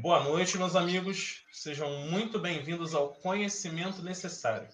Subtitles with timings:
[0.00, 1.42] Boa noite, meus amigos.
[1.50, 4.68] Sejam muito bem-vindos ao Conhecimento Necessário,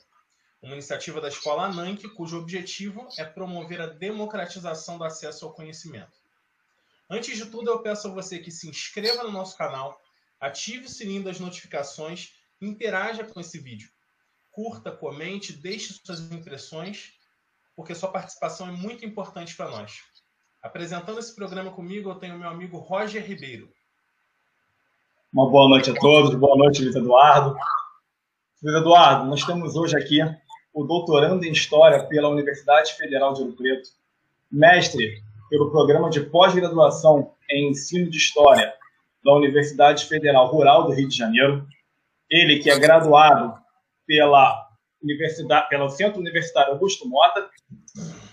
[0.61, 6.12] uma iniciativa da Escola ANANC, cujo objetivo é promover a democratização do acesso ao conhecimento.
[7.09, 9.98] Antes de tudo, eu peço a você que se inscreva no nosso canal,
[10.38, 13.88] ative o sininho das notificações interaja com esse vídeo.
[14.50, 17.14] Curta, comente, deixe suas impressões,
[17.75, 20.02] porque sua participação é muito importante para nós.
[20.62, 23.73] Apresentando esse programa comigo, eu tenho meu amigo Roger Ribeiro.
[25.34, 27.56] Uma boa noite a todos, boa noite, Luiz Eduardo.
[28.62, 30.20] Luiz Eduardo, nós temos hoje aqui
[30.73, 33.89] o doutorando em História pela Universidade Federal de Ouro Preto,
[34.48, 35.20] mestre
[35.51, 38.73] pelo Programa de Pós-Graduação em Ensino de História
[39.25, 41.66] da Universidade Federal Rural do Rio de Janeiro,
[42.30, 43.61] ele que é graduado
[44.06, 44.69] pela
[45.03, 47.51] Universidade, pelo Centro Universitário Augusto Mota,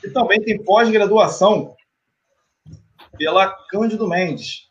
[0.03, 1.75] e também tem pós-graduação
[3.17, 4.67] pela Cândido Mendes.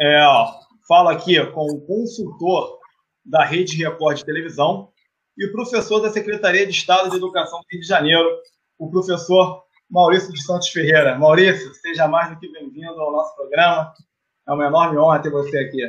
[0.00, 2.78] É, ó, Fala aqui com o consultor
[3.22, 4.88] da Rede Record de Televisão
[5.36, 8.26] e o professor da Secretaria de Estado de Educação do Rio de Janeiro,
[8.78, 11.18] o professor Maurício de Santos Ferreira.
[11.18, 13.92] Maurício, seja mais do que bem-vindo ao nosso programa.
[14.48, 15.82] É uma enorme honra ter você aqui.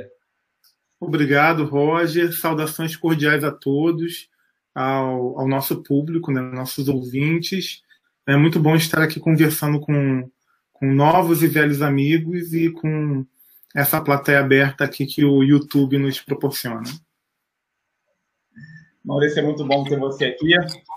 [1.00, 2.38] Obrigado, Roger.
[2.38, 4.28] Saudações cordiais a todos,
[4.76, 7.84] ao, ao nosso público, né, nossos ouvintes.
[8.28, 10.30] É muito bom estar aqui conversando com,
[10.74, 13.26] com novos e velhos amigos e com
[13.76, 16.84] essa plateia aberta aqui que o YouTube nos proporciona.
[19.04, 20.54] Maurício, é muito bom ter você aqui.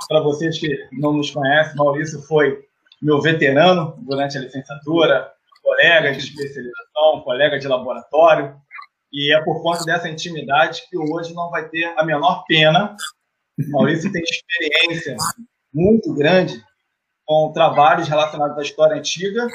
[0.08, 2.64] Para vocês que não nos conhecem, Maurício foi
[3.00, 8.54] meu veterano durante a licenciatura, colega de especialização, colega de laboratório,
[9.12, 12.96] e é por conta dessa intimidade que hoje não vai ter a menor pena.
[13.68, 15.16] Maurício tem experiência
[15.72, 16.62] muito grande
[17.24, 19.46] com trabalhos relacionados à história antiga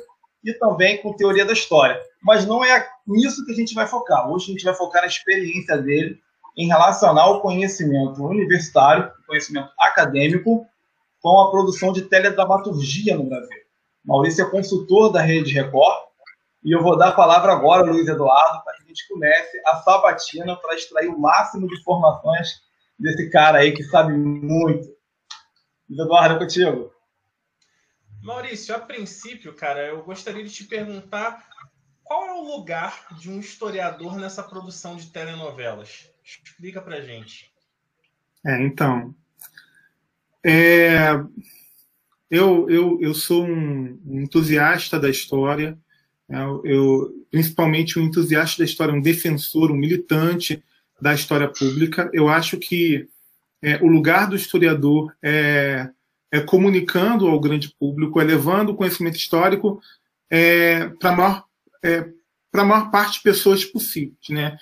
[0.43, 1.99] e também com teoria da história.
[2.23, 4.29] Mas não é nisso que a gente vai focar.
[4.29, 6.19] Hoje a gente vai focar na experiência dele
[6.57, 10.65] em relacionar o conhecimento universitário, conhecimento acadêmico,
[11.21, 13.59] com a produção de teledramaturgia no Brasil.
[14.03, 16.07] Maurício é consultor da Rede Record
[16.63, 19.61] e eu vou dar a palavra agora ao Luiz Eduardo para que a gente comece
[19.65, 22.61] a sabatina para extrair o máximo de informações
[22.97, 24.87] desse cara aí que sabe muito.
[25.89, 26.91] Luiz Eduardo, é contigo.
[28.23, 31.47] Maurício, a princípio, cara, eu gostaria de te perguntar
[32.07, 36.09] qual é o lugar de um historiador nessa produção de telenovelas?
[36.23, 37.51] Explica pra gente.
[38.45, 39.13] É, então.
[40.43, 41.11] É,
[42.29, 45.77] eu, eu, eu sou um, entusiasta da história,
[46.27, 50.63] né, eu, eu, principalmente um entusiasta da história, um defensor, um militante
[51.01, 52.09] da história pública.
[52.13, 53.07] Eu acho que
[53.61, 55.89] é, o lugar do historiador é
[56.31, 59.81] é, comunicando ao grande público, é levando o conhecimento histórico
[60.29, 61.43] é, para a maior,
[61.83, 62.09] é,
[62.53, 64.17] maior parte de pessoas possíveis.
[64.29, 64.57] Né?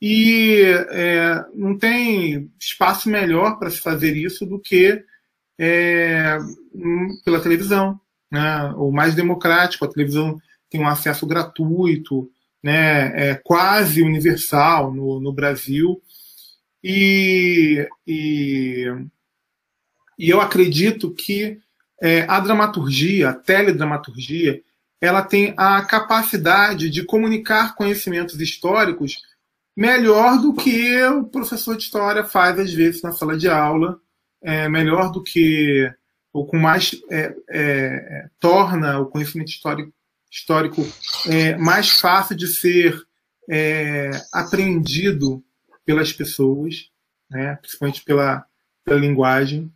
[0.00, 5.04] E é, não tem espaço melhor para se fazer isso do que
[5.58, 6.38] é,
[7.24, 8.00] pela televisão.
[8.30, 8.72] Né?
[8.76, 12.30] O mais democrático, a televisão tem um acesso gratuito,
[12.62, 13.30] né?
[13.30, 16.00] é quase universal no, no Brasil.
[16.82, 18.86] E, e
[20.20, 21.58] e eu acredito que
[21.98, 24.60] é, a dramaturgia, a teledramaturgia,
[25.00, 29.18] ela tem a capacidade de comunicar conhecimentos históricos
[29.76, 33.98] melhor do que o professor de história faz às vezes na sala de aula,
[34.42, 35.90] é, melhor do que
[36.32, 39.92] ou com mais é, é, torna o conhecimento histórico,
[40.30, 40.86] histórico
[41.26, 43.00] é, mais fácil de ser
[43.48, 45.42] é, apreendido
[45.84, 46.88] pelas pessoas,
[47.28, 48.46] né, principalmente pela,
[48.84, 49.72] pela linguagem.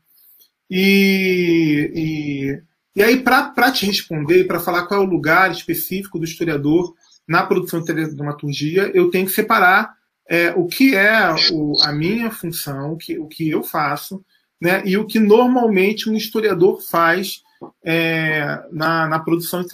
[0.70, 2.62] E, e,
[2.94, 6.94] e aí, para te responder, para falar qual é o lugar específico do historiador
[7.26, 9.96] na produção de teledramaturgia, eu tenho que separar
[10.28, 14.24] é, o que é o, a minha função, o que, o que eu faço,
[14.60, 17.42] né, e o que normalmente um historiador faz
[17.84, 19.68] é, na, na, produção de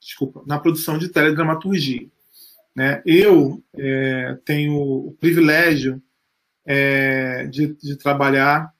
[0.00, 2.06] desculpa, na produção de teledramaturgia.
[2.76, 3.02] Né?
[3.06, 6.02] Eu é, tenho o privilégio
[6.66, 8.72] é, de, de, trabalhar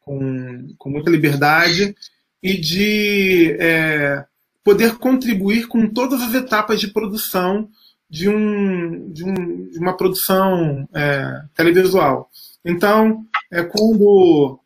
[0.00, 1.94] com, com muita liberdade
[2.42, 4.24] e de é,
[4.64, 7.68] poder contribuir com todas as etapas de produção
[8.10, 12.28] de, um, de, um, de uma produção é, televisual.
[12.64, 14.60] Então, é quando,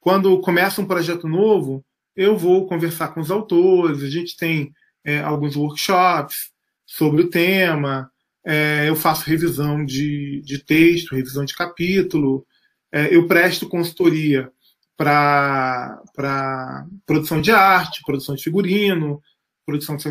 [0.00, 1.84] quando começa um projeto novo,
[2.16, 4.72] eu vou conversar com os autores, a gente tem
[5.04, 6.50] é, alguns workshops
[6.84, 8.10] sobre o tema,
[8.44, 12.44] é, eu faço revisão de, de texto, revisão de capítulo,
[12.90, 14.50] é, eu presto consultoria
[14.96, 19.22] para produção de arte, produção de figurino,
[19.64, 20.02] produção de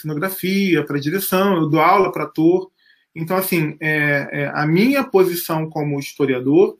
[0.00, 2.70] cenografia, para direção, eu dou aula para ator.
[3.14, 6.78] Então, assim, é, é, a minha posição como historiador,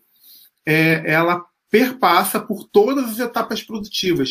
[0.64, 4.30] é, ela perpassa por todas as etapas produtivas,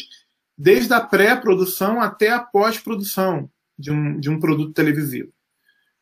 [0.58, 5.32] desde a pré-produção até a pós-produção de um, de um produto televisivo.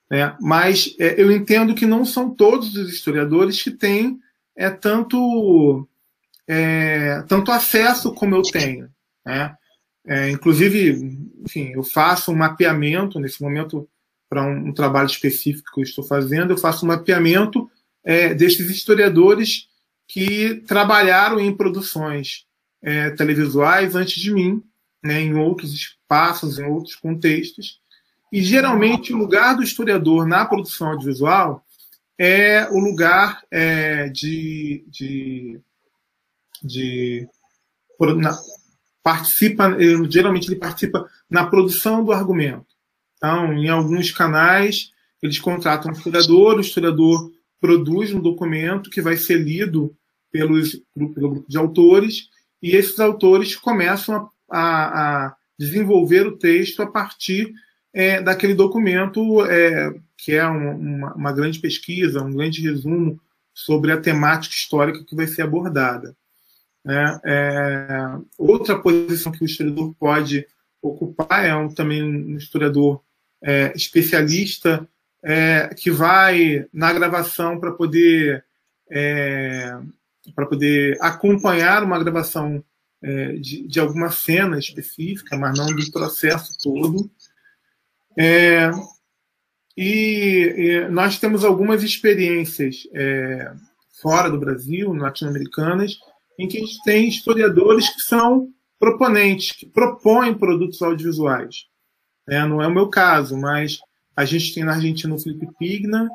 [0.09, 0.35] Né?
[0.41, 4.19] Mas é, eu entendo que não são todos os historiadores que têm
[4.55, 5.87] é, tanto,
[6.47, 8.89] é, tanto acesso como eu tenho.
[9.25, 9.55] Né?
[10.05, 10.91] É, inclusive,
[11.45, 13.87] enfim, eu faço um mapeamento nesse momento
[14.29, 17.69] para um, um, trabalho específico que eu estou fazendo, eu faço um mapeamento
[18.03, 19.67] é, desses historiadores
[20.07, 22.45] que trabalharam em produções
[22.81, 24.63] é, televisuais antes de mim,
[25.03, 27.81] né, em outros espaços, em outros contextos.
[28.31, 31.65] E geralmente o lugar do historiador na produção audiovisual
[32.17, 35.59] é o lugar é, de, de,
[36.63, 37.27] de
[38.17, 38.37] na,
[39.03, 39.75] participa,
[40.09, 42.65] geralmente ele participa na produção do argumento.
[43.17, 49.17] Então, em alguns canais, eles contratam um historiador, o historiador produz um documento que vai
[49.17, 49.95] ser lido
[50.31, 52.29] pelos, pelo grupo de autores,
[52.61, 57.51] e esses autores começam a, a, a desenvolver o texto a partir
[57.93, 63.19] é, daquele documento é, que é uma, uma, grande pesquisa, um grande resumo
[63.53, 66.15] sobre a temática histórica que vai ser abordada.
[66.87, 67.19] Né?
[67.25, 67.89] É,
[68.37, 70.47] outra posição que o historiador pode
[70.81, 73.03] ocupar é um, também um historiador
[73.43, 74.87] é, especialista
[75.21, 78.45] é, que vai na gravação para poder
[78.89, 79.77] é,
[80.33, 82.63] para poder acompanhar uma gravação
[83.03, 87.11] é, de, de, alguma cena específica, mas não do processo todo.
[88.17, 88.71] É,
[89.75, 92.87] e, e, nós temos algumas experiências
[94.01, 95.99] fora do Brasil, latino-americanas,
[96.37, 98.49] em que a gente tem historiadores que são
[98.79, 101.65] proponentes, que propõem produtos audiovisuais.
[102.27, 103.79] É, não é o meu caso, mas
[104.15, 106.09] a gente tem na Argentina o Felipe Pigna,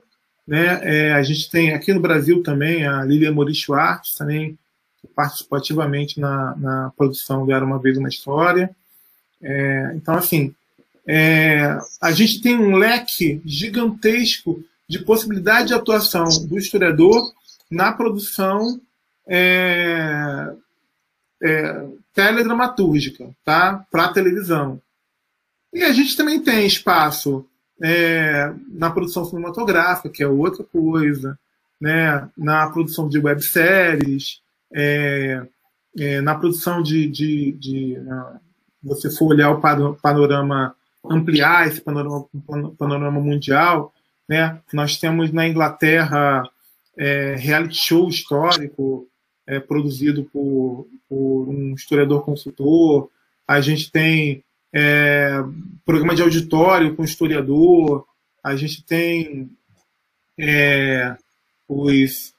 [0.47, 0.81] né?
[0.83, 4.59] É, a gente tem aqui no Brasil também a Lilia Maurício Artes, também
[5.01, 8.75] que participou ativamente na, na produção do Era Uma Vez Uma História.
[9.41, 10.55] É, então, assim,
[11.07, 17.33] é, a gente tem um leque gigantesco de possibilidade de atuação do historiador
[17.71, 18.81] na produção
[19.27, 20.53] é,
[21.43, 23.85] é, teledramatúrgica, tá?
[23.91, 24.81] Para televisão.
[25.73, 27.47] E a gente também tem espaço
[27.83, 31.39] é, na produção cinematográfica, que é outra coisa,
[31.81, 32.29] né?
[32.37, 34.41] Na produção de webséries,
[34.73, 35.47] é,
[35.99, 38.41] é, na produção de, de, de na,
[38.83, 39.61] você for olhar o
[39.97, 40.75] panorama
[41.11, 42.27] ampliar esse panorama,
[42.79, 43.93] panorama mundial,
[44.29, 44.61] né?
[44.73, 46.49] Nós temos na Inglaterra
[46.97, 49.09] é, reality show histórico
[49.53, 53.11] é, produzido por, por, um historiador consultor.
[53.47, 55.43] A gente tem é,
[55.85, 58.07] programa de auditório com historiador.
[58.43, 59.51] A gente tem
[60.39, 61.15] é,
[61.69, 62.35] os,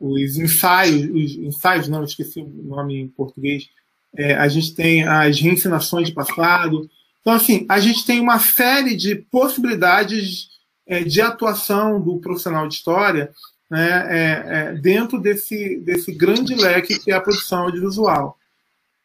[0.00, 3.68] os ensaios, os ensaios, não, esqueci o nome em português.
[4.16, 6.90] É, a gente tem as reencenações de passado.
[7.20, 10.48] Então, assim, a gente tem uma série de possibilidades
[10.86, 13.30] é, de atuação do profissional de história
[13.70, 18.38] né, é, é, dentro desse, desse grande leque que é a produção audiovisual.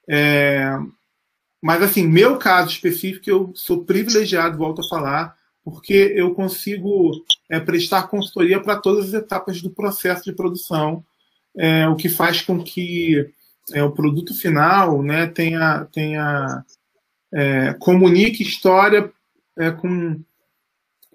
[0.09, 0.77] É,
[1.61, 7.11] mas, assim, meu caso específico, eu sou privilegiado, volto a falar, porque eu consigo
[7.49, 11.03] é, prestar consultoria para todas as etapas do processo de produção,
[11.57, 13.29] é, o que faz com que
[13.73, 16.65] é, o produto final né, tenha, tenha
[17.79, 19.11] comunique história
[19.81, 20.21] com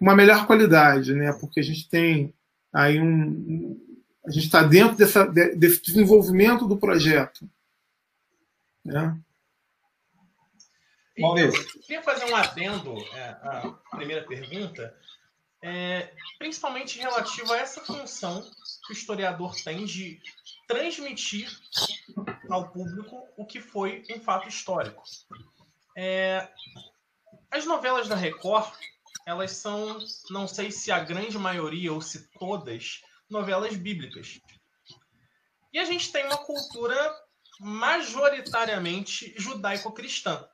[0.00, 2.34] uma melhor qualidade, né, porque a gente tem
[2.72, 3.78] aí um,
[4.26, 7.48] a gente está dentro dessa, desse desenvolvimento do projeto.
[8.84, 9.18] Né?
[11.18, 11.60] Maurício.
[11.74, 14.96] Eu queria fazer um adendo é, à primeira pergunta,
[15.62, 18.42] é, principalmente relativo a essa função
[18.86, 20.20] que o historiador tem de
[20.66, 21.50] transmitir
[22.48, 25.02] ao público o que foi um fato histórico.
[25.96, 26.48] É,
[27.50, 28.72] as novelas da Record
[29.28, 29.98] elas são,
[30.30, 34.40] não sei se a grande maioria ou se todas, novelas bíblicas.
[35.70, 37.14] E a gente tem uma cultura
[37.60, 40.48] majoritariamente judaico-cristã,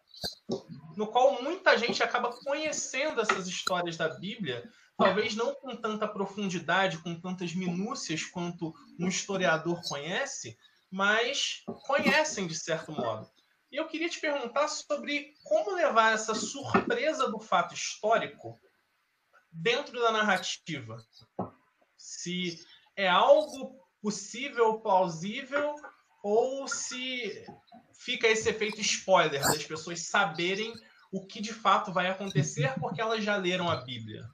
[0.97, 6.99] no qual muita gente acaba conhecendo essas histórias da Bíblia, talvez não com tanta profundidade,
[6.99, 10.59] com tantas minúcias quanto um historiador conhece,
[10.90, 13.31] mas conhecem de certo modo.
[13.71, 18.61] E eu queria te perguntar sobre como levar essa surpresa do fato histórico
[19.54, 21.02] dentro da narrativa.
[21.96, 22.58] Se
[22.96, 25.75] é algo possível, plausível,
[26.23, 27.46] ou se
[27.99, 30.75] fica esse efeito spoiler das pessoas saberem
[31.12, 34.25] o que de fato vai acontecer porque elas já leram a Bíblia.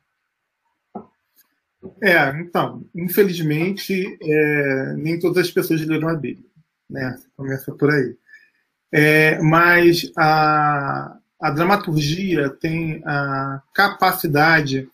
[2.02, 6.50] É, então, infelizmente, é, nem todas as pessoas leram a Bíblia,
[6.88, 7.18] né?
[7.36, 8.16] Começa por aí.
[8.92, 14.90] É, mas a, a dramaturgia tem a capacidade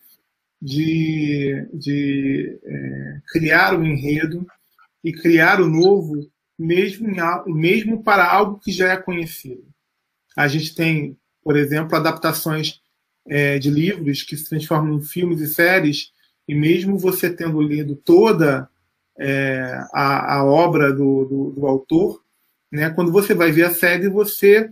[0.67, 4.45] de, de é, criar o um enredo
[5.01, 7.07] e criar o novo, mesmo,
[7.45, 9.65] mesmo para algo que já é conhecido.
[10.35, 12.81] A gente tem, por exemplo, adaptações
[13.25, 16.11] é, de livros que se transformam em filmes e séries,
[16.45, 18.69] e mesmo você tendo lido toda
[19.17, 22.21] é, a, a, obra do, do, do, autor,
[22.69, 24.69] né, quando você vai ver a série, você,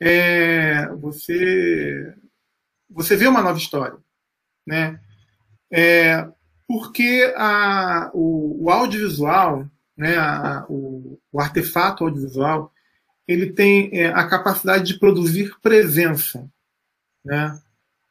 [0.00, 2.14] é, você,
[2.88, 3.98] você vê uma nova história.
[4.64, 5.00] Né?
[5.72, 6.28] É,
[6.68, 12.72] porque a, o, o, audiovisual, né, a, o, o, artefato audiovisual,
[13.26, 16.46] ele tem é, a capacidade de produzir presença.
[17.24, 17.58] Né?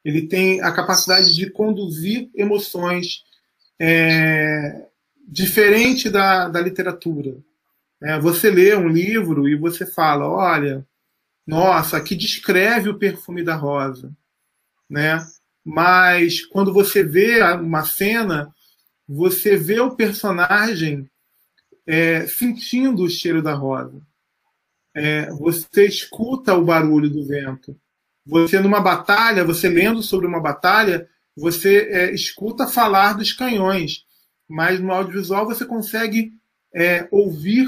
[0.03, 3.24] Ele tem a capacidade de conduzir emoções
[3.80, 4.88] é,
[5.27, 7.38] diferente da, da literatura.
[8.01, 10.86] É, você lê um livro e você fala, olha,
[11.46, 14.12] nossa, aqui descreve o perfume da rosa,
[14.89, 15.24] né?
[15.63, 18.53] Mas quando você vê uma cena,
[19.08, 21.10] você vê o personagem
[21.86, 24.01] é, sentindo o cheiro da rosa.
[24.94, 27.80] É, você escuta o barulho do vento.
[28.25, 34.06] Você, numa batalha, você lendo sobre uma batalha, você é, escuta falar dos canhões,
[34.48, 36.32] mas no audiovisual você consegue
[36.74, 37.68] é, ouvir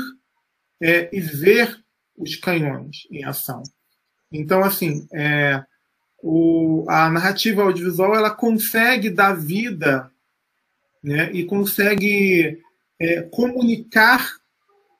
[0.82, 1.82] é, e ver
[2.16, 3.64] os canhões em ação.
[4.32, 5.64] Então, assim, é,
[6.26, 10.10] o, a narrativa audiovisual ela consegue dar vida
[11.04, 12.62] né, e consegue
[12.98, 14.38] é, comunicar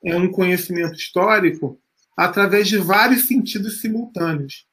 [0.04, 1.78] é, um conhecimento histórico
[2.14, 4.66] através de vários sentidos simultâneos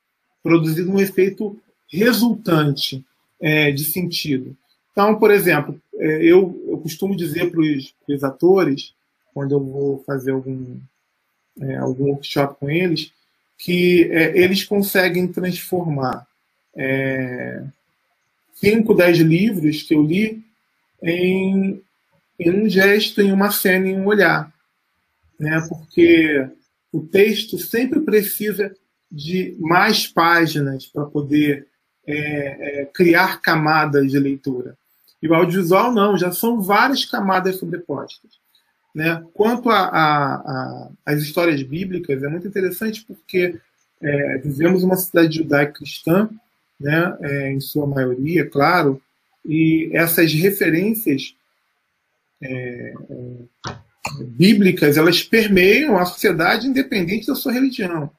[0.43, 1.57] produzindo um efeito
[1.89, 3.05] resultante
[3.39, 4.55] é, de sentido.
[4.91, 8.93] Então, por exemplo, é, eu, eu costumo dizer para os atores,
[9.33, 10.77] quando eu vou fazer algum,
[11.61, 13.13] é, algum workshop com eles,
[13.57, 16.27] que é, eles conseguem transformar
[16.75, 17.63] é,
[18.55, 20.43] 5, 10 livros que eu li
[21.01, 21.81] em,
[22.39, 24.51] em um gesto, em uma cena, em um olhar.
[25.39, 25.59] Né?
[25.67, 26.47] Porque
[26.91, 28.75] o texto sempre precisa
[29.11, 31.67] de mais páginas para poder
[32.07, 34.77] é, é, criar camadas de leitura.
[35.21, 38.31] E o audiovisual não, já são várias camadas sobrepostas.
[38.93, 39.23] Né?
[39.33, 43.59] Quanto às histórias bíblicas, é muito interessante porque
[44.01, 46.29] é, vivemos uma cidade judaico-cristã,
[46.81, 49.01] né, é, em sua maioria, claro,
[49.45, 51.35] e essas referências
[52.41, 53.75] é, é,
[54.23, 58.09] bíblicas elas permeiam a sociedade independente da sua religião.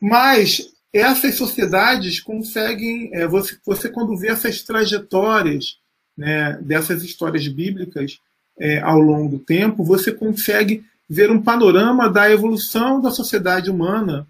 [0.00, 5.78] Mas essas sociedades conseguem, é, você, você quando vê essas trajetórias
[6.16, 8.18] né, dessas histórias bíblicas
[8.58, 14.26] é, ao longo do tempo, você consegue ver um panorama da evolução da sociedade humana,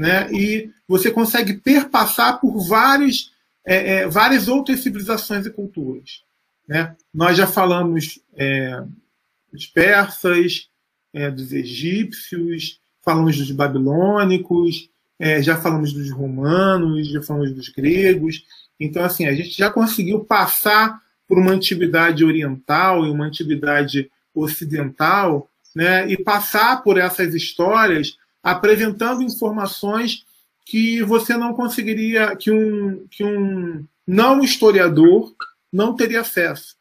[0.00, 3.34] né, e você consegue perpassar por vários,
[3.66, 6.22] é, é várias outras civilizações e culturas.
[6.66, 6.96] Né?
[7.12, 8.82] Nós já falamos é,
[9.52, 10.70] dos persas,
[11.12, 14.88] é, dos egípcios, falamos dos babilônicos,
[15.18, 18.46] é, já falamos dos romanos, já falamos dos gregos.
[18.80, 25.50] Então, assim, a gente já conseguiu passar por uma antiguidade oriental e uma antiguidade ocidental,
[25.76, 30.24] né, e passar por essas histórias apresentando informações
[30.64, 35.34] que você não conseguiria, que um, que um não historiador
[35.72, 36.76] não teria acesso.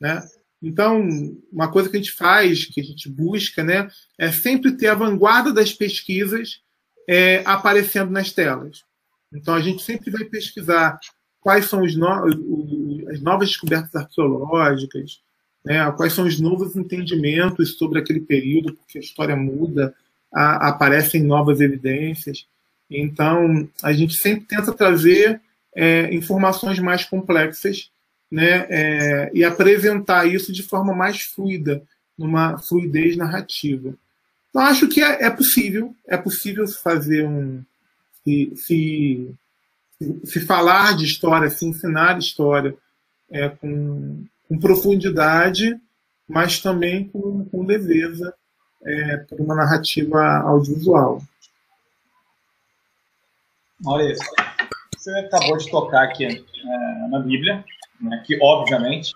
[0.00, 0.22] Né?
[0.62, 1.06] Então,
[1.52, 4.94] uma coisa que a gente faz, que a gente busca, né, é sempre ter a
[4.94, 6.60] vanguarda das pesquisas
[7.08, 8.84] é, aparecendo nas telas.
[9.32, 10.98] Então a gente sempre vai pesquisar
[11.40, 15.20] quais são no, as novas descobertas arqueológicas,
[15.64, 19.94] né, quais são os novos entendimentos sobre aquele período, porque a história muda,
[20.32, 22.46] a, aparecem novas evidências.
[22.90, 25.40] Então a gente sempre tenta trazer
[25.74, 27.90] é, informações mais complexas
[28.30, 31.82] né, é, e apresentar isso de forma mais fluida,
[32.16, 33.94] numa fluidez narrativa.
[34.50, 37.62] Então, acho que é, é possível, é possível fazer um.
[38.24, 39.34] Se, se,
[40.24, 42.76] se, falar de história, se ensinar história
[43.30, 45.78] é, com, com profundidade,
[46.28, 48.34] mas também com, com leveza
[48.84, 51.22] é, por uma narrativa audiovisual.
[53.80, 54.26] Maurício,
[54.96, 57.64] você acabou de tocar aqui é, na Bíblia,
[58.00, 59.12] né, que obviamente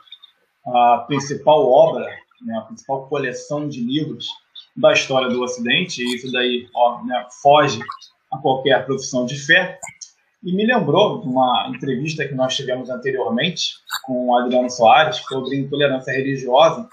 [0.67, 2.07] a principal obra,
[2.41, 4.27] né, a principal coleção de livros
[4.77, 7.81] da história do Ocidente, e isso daí ó, né, foge
[8.33, 9.79] a qualquer profissão de fé.
[10.43, 15.57] E me lembrou de uma entrevista que nós tivemos anteriormente com o Adriano Soares sobre
[15.57, 16.89] intolerância religiosa,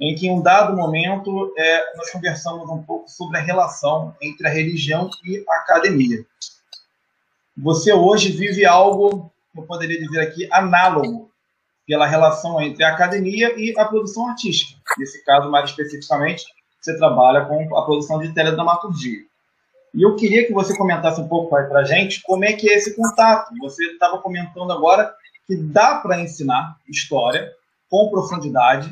[0.00, 4.46] em que em um dado momento é, nós conversamos um pouco sobre a relação entre
[4.46, 6.24] a religião e a academia.
[7.56, 11.28] Você hoje vive algo, eu poderia dizer aqui, análogo
[11.86, 14.78] pela relação entre a academia e a produção artística.
[14.98, 16.44] Nesse caso, mais especificamente,
[16.80, 19.20] você trabalha com a produção de teledramaturgia.
[19.94, 22.74] E eu queria que você comentasse um pouco para a gente como é que é
[22.74, 23.52] esse contato.
[23.60, 25.12] Você estava comentando agora
[25.46, 27.50] que dá para ensinar história
[27.90, 28.90] com profundidade,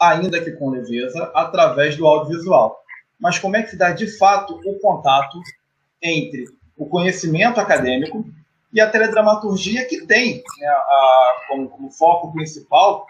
[0.00, 2.80] ainda que com leveza, através do audiovisual.
[3.18, 5.38] Mas como é que se dá de fato o contato
[6.02, 6.44] entre
[6.76, 8.24] o conhecimento acadêmico
[8.72, 13.06] e a teledramaturgia que tem né, a, como, como, foco principal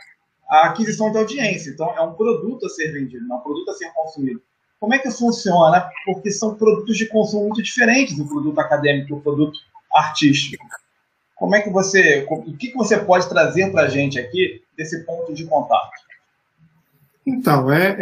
[0.48, 1.70] a aquisição de audiência.
[1.70, 4.42] Então, é um produto a ser vendido, não é um produto a ser consumido.
[4.78, 5.88] Como é que funciona?
[6.04, 9.58] Porque são produtos de consumo muito diferentes, o produto acadêmico e o produto
[9.94, 10.66] artístico.
[11.34, 15.02] Como é que você, o que, que você pode trazer para a gente aqui desse
[15.04, 15.90] ponto de contato?
[17.26, 17.97] Então, é,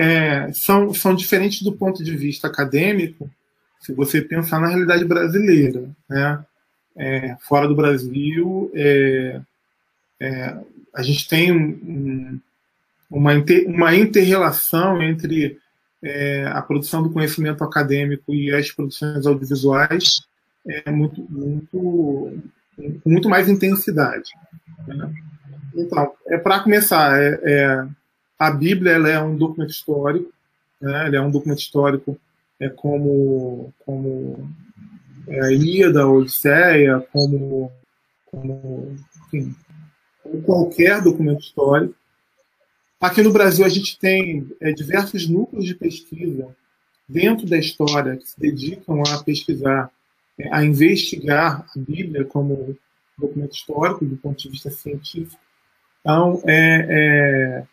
[0.47, 3.31] é, são, são diferentes do ponto de vista acadêmico,
[3.81, 5.89] se você pensar na realidade brasileira.
[6.09, 6.45] Né?
[6.97, 9.41] É, fora do Brasil, é,
[10.21, 10.57] é
[10.95, 12.39] a gente tem um,
[13.11, 15.59] uma, inter, uma inter-relação entre
[16.03, 20.23] é, a produção do conhecimento acadêmico e as produções audiovisuais
[20.67, 22.33] é muito, muito,
[23.03, 24.31] com muito mais intensidade.
[24.87, 25.13] Né?
[25.75, 27.87] Então, é para começar, é, é,
[28.47, 30.33] a Bíblia ela é um documento histórico,
[30.81, 31.15] né?
[31.15, 32.19] é um documento histórico
[32.59, 34.51] é como, como
[35.29, 37.73] é, a Ilíada, a Odisseia, como,
[38.27, 38.97] como,
[39.27, 39.55] enfim,
[40.45, 41.95] qualquer documento histórico.
[43.01, 46.49] Aqui no Brasil, a gente tem é, diversos núcleos de pesquisa
[47.09, 49.91] dentro da história que se dedicam a pesquisar,
[50.39, 52.77] é, a investigar a Bíblia como
[53.17, 55.41] documento histórico do ponto de vista científico.
[56.01, 57.65] Então, é,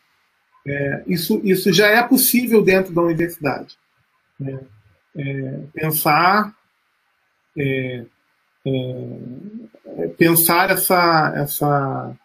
[0.68, 3.78] é, é isso, isso já é possível dentro da universidade.
[4.40, 4.60] Né?
[5.18, 6.54] É, pensar
[7.58, 8.06] é,
[10.18, 12.16] pensar essa, essa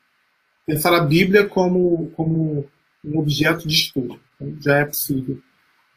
[0.67, 2.69] pensar a Bíblia como, como
[3.05, 4.21] um objeto de estudo.
[4.61, 5.41] Já é possível.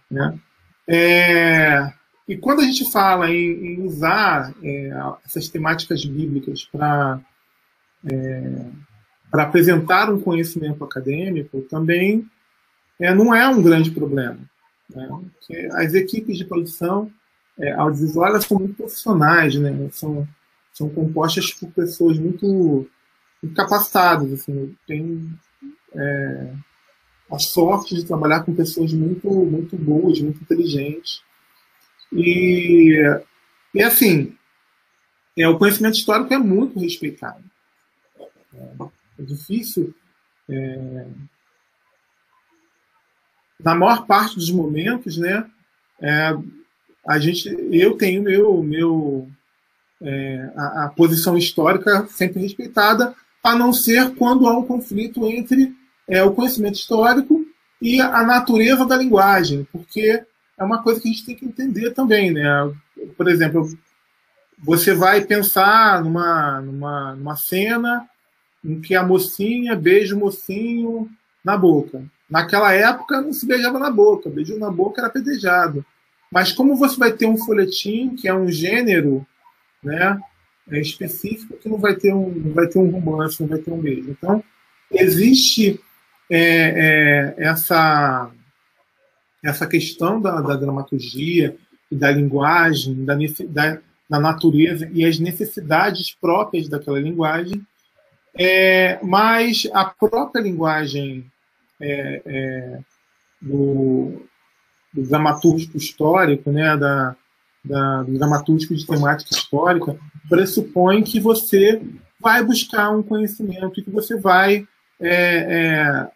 [0.09, 0.39] Né?
[0.87, 1.93] É,
[2.27, 4.91] e quando a gente fala em, em usar é,
[5.25, 7.19] essas temáticas bíblicas para
[8.09, 8.65] é,
[9.29, 12.29] para apresentar um conhecimento acadêmico, também
[12.99, 14.39] é, não é um grande problema.
[14.89, 15.09] Né?
[15.73, 17.11] as equipes de produção
[17.59, 19.89] é, audiovisual são muito profissionais, né?
[19.91, 20.25] são,
[20.71, 22.87] são compostas por pessoas muito,
[23.41, 24.31] muito capacitadas.
[24.31, 25.29] Assim, tem,
[25.93, 26.53] é,
[27.31, 31.21] a sorte de trabalhar com pessoas muito, muito boas, muito inteligentes.
[32.13, 32.95] E,
[33.73, 34.35] e assim,
[35.37, 37.43] é, o conhecimento histórico é muito respeitado.
[39.17, 39.93] É, difícil.
[40.49, 41.05] É,
[43.59, 45.45] na maior parte dos momentos, né,
[46.01, 46.37] é,
[47.07, 49.27] a gente, eu tenho meu, meu
[50.01, 55.75] é, a, a posição histórica sempre respeitada, a não ser quando há um conflito entre
[56.07, 57.45] é o conhecimento histórico
[57.81, 60.23] e a natureza da linguagem, porque
[60.57, 62.43] é uma coisa que a gente tem que entender também, né?
[63.15, 63.69] Por exemplo,
[64.57, 68.07] você vai pensar numa, numa, numa cena
[68.67, 71.09] em que a mocinha beija o mocinho
[71.43, 72.03] na boca.
[72.29, 75.85] Naquela época não se beijava na boca, beijo na boca era apedrejado.
[76.29, 79.25] Mas como você vai ter um folhetim, que é um gênero
[79.81, 80.19] né,
[80.69, 83.71] é específico, que não vai ter um, não vai ter um romance, não vai ter
[83.71, 84.09] um beijo.
[84.11, 84.43] Então,
[84.91, 85.79] existe
[86.29, 88.29] é, é, essa,
[89.43, 91.55] essa questão da, da, dramaturgia
[91.89, 93.15] e da linguagem, da,
[93.47, 97.65] da, da, natureza e as necessidades próprias daquela linguagem,
[98.37, 101.25] é, mas a própria linguagem
[101.79, 102.79] é, é,
[103.41, 104.25] do,
[104.93, 107.15] do dramaturgico histórico, né, da,
[107.63, 109.97] da, do dramaturgico de temática histórica,
[110.29, 111.81] pressupõe que você
[112.19, 114.67] vai buscar um conhecimento e que você vai
[114.99, 116.11] é, é,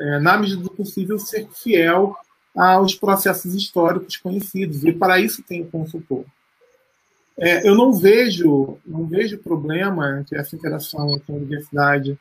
[0.00, 2.16] é, na medida do possível, ser fiel
[2.56, 4.84] aos processos históricos conhecidos.
[4.84, 6.24] E para isso tem o consultor.
[7.40, 12.18] É, eu não vejo, não vejo problema entre essa interação entre a universidade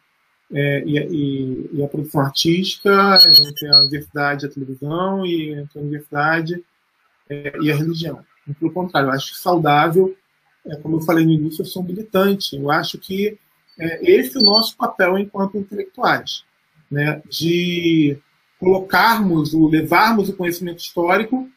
[0.52, 5.78] é, e, e, e, a produção artística, entre a universidade e a televisão, e entre
[5.78, 6.64] a universidade
[7.30, 8.24] é, e a religião.
[8.58, 10.16] Pelo contrário, eu acho saudável,
[10.66, 12.56] é, como eu falei no início, eu sou militante.
[12.56, 13.38] Eu acho que
[13.78, 16.44] é, esse é o nosso papel enquanto intelectuais
[16.90, 18.18] né, de
[18.58, 21.50] colocarmos, levarmos o conhecimento histórico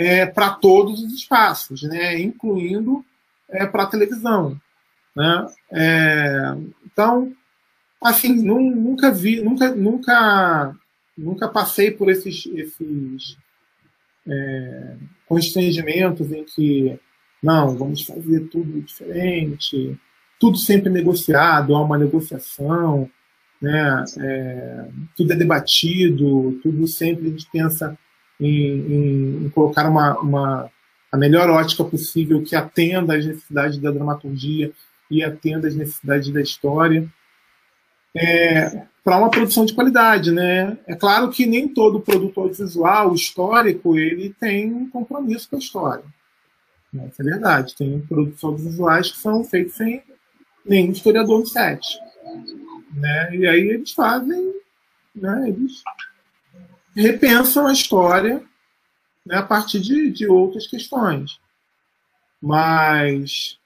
[0.00, 3.04] é, para todos os espaços, né, incluindo
[3.50, 4.58] é, para a televisão.
[5.14, 5.46] Né?
[5.70, 7.30] É, então,
[8.02, 10.74] assim, nunca vi, nunca, nunca,
[11.18, 13.36] nunca passei por esses, esses
[14.26, 16.98] é, constrangimentos em que
[17.42, 20.00] não, vamos fazer tudo diferente,
[20.38, 23.10] tudo sempre negociado, há uma negociação,
[23.60, 24.04] né?
[24.18, 27.98] É, tudo é debatido, tudo sempre a gente pensa
[28.40, 30.70] em, em, colocar uma, uma,
[31.12, 34.72] a melhor ótica possível que atenda às necessidades da dramaturgia
[35.10, 37.06] e atenda às necessidades da história.
[38.16, 40.76] É, para uma produção de qualidade, né?
[40.86, 46.04] É claro que nem todo produto audiovisual histórico ele tem um compromisso com a história.
[46.92, 47.08] Né?
[47.10, 47.76] Isso é verdade.
[47.76, 50.02] Tem produtos audiovisuais que são feitos sem
[50.64, 51.80] nenhum historiador no set.
[52.94, 53.36] Né?
[53.36, 54.54] E aí eles fazem,
[55.14, 55.48] né?
[55.48, 55.82] eles
[56.94, 58.42] repensam a história
[59.24, 59.36] né?
[59.36, 61.38] a partir de, de outras questões.
[62.40, 63.60] Mas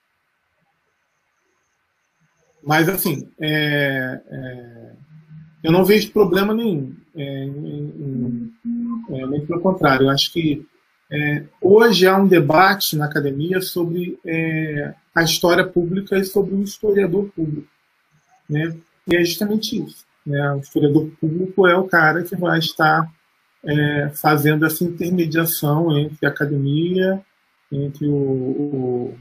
[2.66, 4.92] mas, assim, é, é,
[5.62, 6.96] eu não vejo problema nenhum.
[7.14, 10.66] É, em, em, é, pelo contrário, eu acho que
[11.12, 16.62] é, hoje há um debate na academia sobre é, a história pública e sobre o
[16.62, 17.68] historiador público.
[18.48, 18.74] Né?
[19.06, 20.04] E é justamente isso.
[20.26, 20.52] Né?
[20.52, 23.10] O historiador público é o cara que vai estar
[23.64, 27.24] é, fazendo essa intermediação entre a academia,
[27.70, 29.18] entre o, o,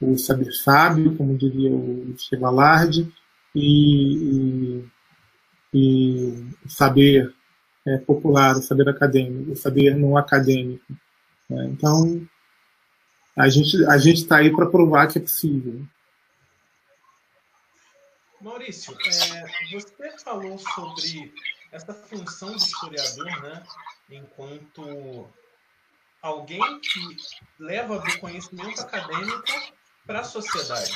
[0.00, 3.12] o saber sábio, como diria o Chevalardi,
[3.54, 4.84] e,
[5.72, 7.32] e, e saber
[7.86, 10.84] é, popular, o saber acadêmico, o saber não acadêmico.
[11.48, 11.66] Né?
[11.72, 12.26] Então,
[13.36, 15.82] a gente a gente está aí para provar que é possível.
[18.44, 21.32] Maurício, é, você falou sobre
[21.72, 23.66] essa função do historiador, né,
[24.10, 25.32] enquanto
[26.20, 27.16] alguém que
[27.58, 29.72] leva do conhecimento acadêmico
[30.06, 30.92] para a sociedade.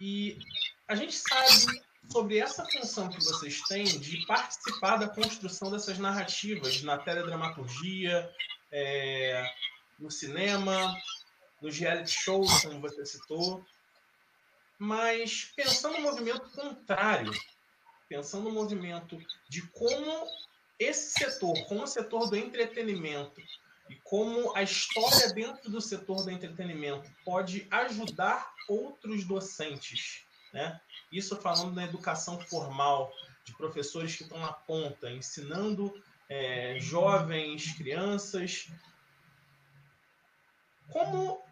[0.00, 0.38] E
[0.86, 6.80] a gente sabe sobre essa função que vocês têm de participar da construção dessas narrativas
[6.82, 8.30] na teledramaturgia,
[8.70, 9.44] é,
[9.98, 10.96] no cinema,
[11.60, 13.64] nos reality shows, como você citou.
[14.82, 17.30] Mas pensando no movimento contrário,
[18.08, 20.26] pensando no movimento de como
[20.78, 23.42] esse setor, como o setor do entretenimento,
[23.90, 30.80] e como a história dentro do setor do entretenimento pode ajudar outros docentes, né?
[31.12, 33.12] Isso falando da educação formal,
[33.44, 35.92] de professores que estão na ponta, ensinando
[36.26, 38.70] é, jovens, crianças.
[40.88, 41.44] Como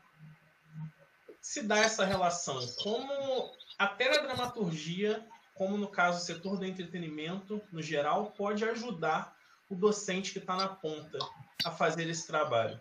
[1.49, 2.59] se dá essa relação?
[2.83, 9.35] Como a teledramaturgia, como no caso o setor do entretenimento, no geral, pode ajudar
[9.71, 11.19] o docente que está na ponta
[11.65, 12.79] a fazer esse trabalho?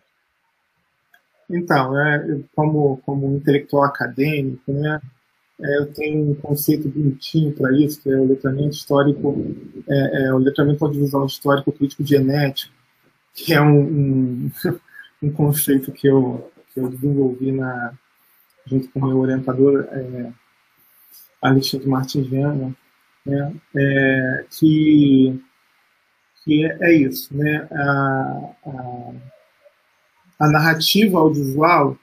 [1.48, 5.00] Então, né, como, como intelectual acadêmico, né,
[5.62, 9.34] é, eu tenho um conceito bonitinho para isso, que é o letramento histórico,
[9.88, 12.74] é, é, o letramento audiovisual histórico crítico genético,
[13.32, 14.50] que é um, um,
[15.22, 17.96] um, conceito que eu, que eu desenvolvi na,
[18.68, 20.32] junto com o meu orientador, é,
[21.40, 22.74] Alexandre Martins Viana,
[23.24, 25.40] né, é, que
[26.44, 27.68] que é isso, né?
[27.70, 29.12] A, a,
[30.38, 31.98] a narrativa audiovisual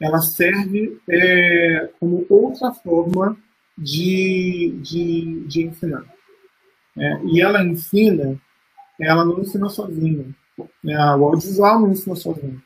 [0.00, 3.36] ela serve é, como outra forma
[3.78, 6.04] de, de, de ensinar.
[6.98, 8.36] É, e ela ensina,
[9.00, 10.26] ela não ensina sozinha.
[10.84, 12.60] É, o audiovisual não ensina sozinho.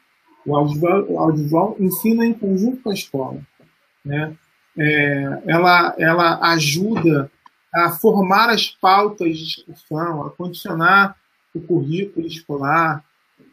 [0.47, 3.41] O audiovisual, o audiovisual ensina em conjunto com a escola.
[4.05, 4.37] Né?
[4.79, 7.31] É, ela, ela ajuda
[7.75, 11.17] a formar as pautas de discussão, a condicionar
[11.55, 13.05] o currículo escolar.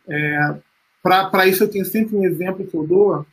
[0.07, 0.55] É,
[1.01, 3.25] Para isso, eu tenho sempre um exemplo que eu dou.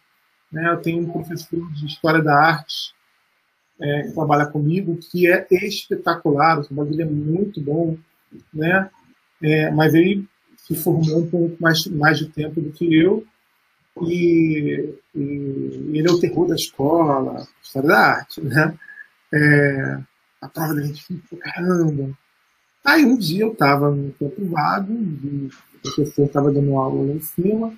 [0.50, 0.72] Né?
[0.72, 2.94] Eu tenho um professor de História da Arte
[3.80, 7.96] é, que trabalha comigo, que é espetacular, o trabalho dele é muito bom,
[8.52, 8.90] né?
[9.42, 13.24] É, mas ele se formou um pouco mais, mais de tempo do que eu,
[14.03, 15.20] e, e
[15.92, 18.79] ele é o terror da escola, História da Arte, né?
[19.33, 19.98] É,
[20.40, 22.11] a prova da gente caramba.
[22.85, 25.50] Aí um dia eu estava no tempo vago, o
[25.83, 27.74] professor estava dando aula lá em cima,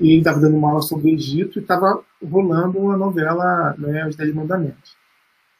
[0.00, 4.06] e ele estava dando uma aula sobre o Egito e estava rolando uma novela, né,
[4.06, 4.96] Os Dez Mandamentos.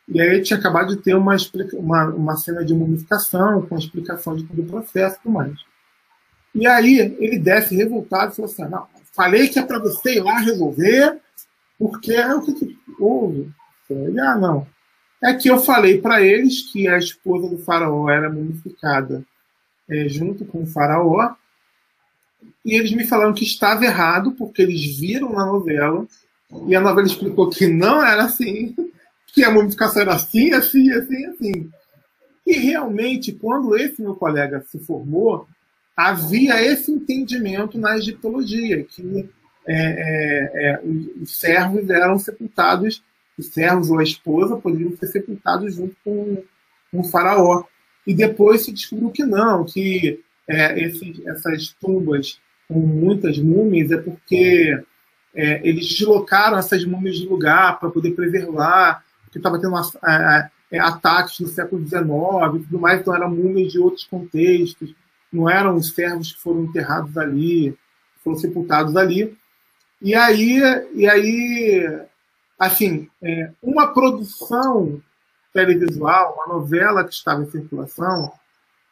[0.08, 1.36] E aí tinha acabado de ter uma,
[1.74, 5.73] uma, uma cena de mumificação, com explicação de todo o processo e tudo mais.
[6.54, 10.22] E aí ele desce revoltado e falou assim: não, falei que é para você ir
[10.22, 11.18] lá resolver,
[11.78, 13.50] porque é o que, houve.
[13.90, 14.66] Ele, ah, não
[15.24, 19.24] é que eu falei para eles que a esposa do faraó era mumificada
[19.88, 21.34] é, junto com o faraó,
[22.62, 26.06] e eles me falaram que estava errado, porque eles viram na novela
[26.66, 28.76] e a novela explicou que não era assim,
[29.32, 31.70] que a mumificação era assim, assim, assim, assim.
[32.46, 35.48] E realmente, quando esse meu colega se formou,
[35.96, 39.28] havia esse entendimento na egiptologia, que
[39.66, 40.80] é, é, é,
[41.20, 43.02] os servos eram sepultados,
[43.38, 46.42] os servos ou a esposa poderiam ser sepultados junto com,
[46.90, 47.64] com o faraó.
[48.06, 54.78] E depois se descobriu que não, que é, essas tumbas com muitas múmias é porque
[55.34, 60.78] é, eles deslocaram essas múmias de lugar para poder preservar, porque estava tendo uma, é,
[60.78, 62.02] ataques no século XIX
[62.56, 64.94] e tudo mais, então eram múmias de outros contextos,
[65.34, 67.76] não eram os servos que foram enterrados ali,
[68.22, 69.36] foram sepultados ali.
[70.00, 70.60] E aí,
[70.94, 72.06] e aí
[72.58, 75.00] assim, é, uma produção
[75.52, 78.32] televisual, uma novela que estava em circulação,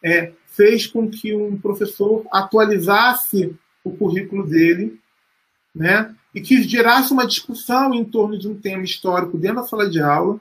[0.03, 5.01] é, fez com que um professor atualizasse o currículo dele,
[5.75, 9.89] né, e que gerasse uma discussão em torno de um tema histórico dentro da sala
[9.89, 10.41] de aula,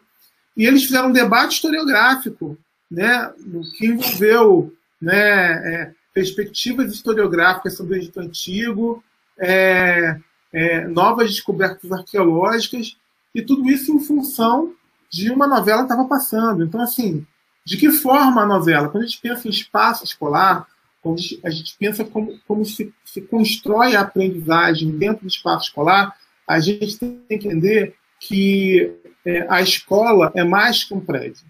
[0.56, 2.58] e eles fizeram um debate historiográfico,
[2.90, 3.32] né,
[3.78, 9.04] que envolveu né, é, perspectivas historiográficas sobre o Egito Antigo,
[9.40, 10.20] é,
[10.54, 12.98] é, novas descobertas arqueológicas,
[13.34, 14.74] e tudo isso em função
[15.10, 16.64] de uma novela que estava passando.
[16.64, 17.26] Então, assim,
[17.66, 18.90] de que forma a novela?
[18.90, 20.68] Quando a gente pensa em espaço escolar,
[21.02, 26.16] quando a gente pensa como, como se, se constrói a aprendizagem dentro do espaço escolar,
[26.48, 28.94] a gente tem que entender que
[29.26, 31.46] é, a escola é mais que um prédio.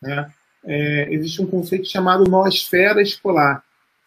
[0.00, 0.32] Né?
[0.64, 3.62] É, existe um conceito chamado noosfera escolar,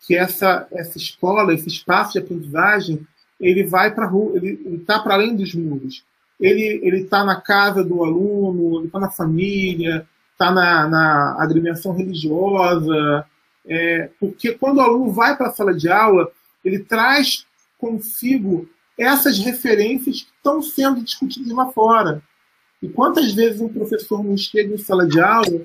[0.06, 3.06] que essa, essa escola, esse espaço de aprendizagem,
[3.40, 6.04] ele vai para ele está para além dos muros.
[6.40, 11.94] Ele ele está na casa do aluno, ele está na família, está na, na agremiação
[11.94, 13.26] religiosa,
[13.66, 16.32] é, porque quando o aluno vai para a sala de aula,
[16.64, 17.46] ele traz
[17.78, 22.22] consigo essas referências que estão sendo discutidas lá fora.
[22.82, 25.62] E quantas vezes um professor não chega em sala de aula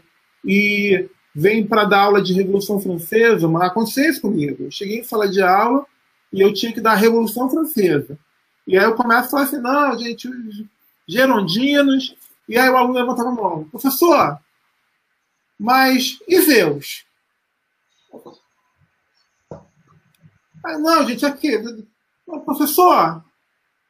[0.46, 3.48] e vem para dar aula de Revolução Francesa?
[3.48, 4.64] Mas aconteceu isso comigo.
[4.64, 5.84] Eu cheguei em sala de aula
[6.32, 8.18] e eu tinha que dar a Revolução Francesa.
[8.66, 10.64] E aí eu começo a falar assim, não, gente, os
[11.06, 12.16] gerondinos.
[12.48, 13.64] E aí o aluno levantava a mão.
[13.64, 14.38] Professor,
[15.58, 17.04] mas e Zeus?
[20.64, 21.58] Ah, não, gente, aqui.
[22.44, 23.24] Professor,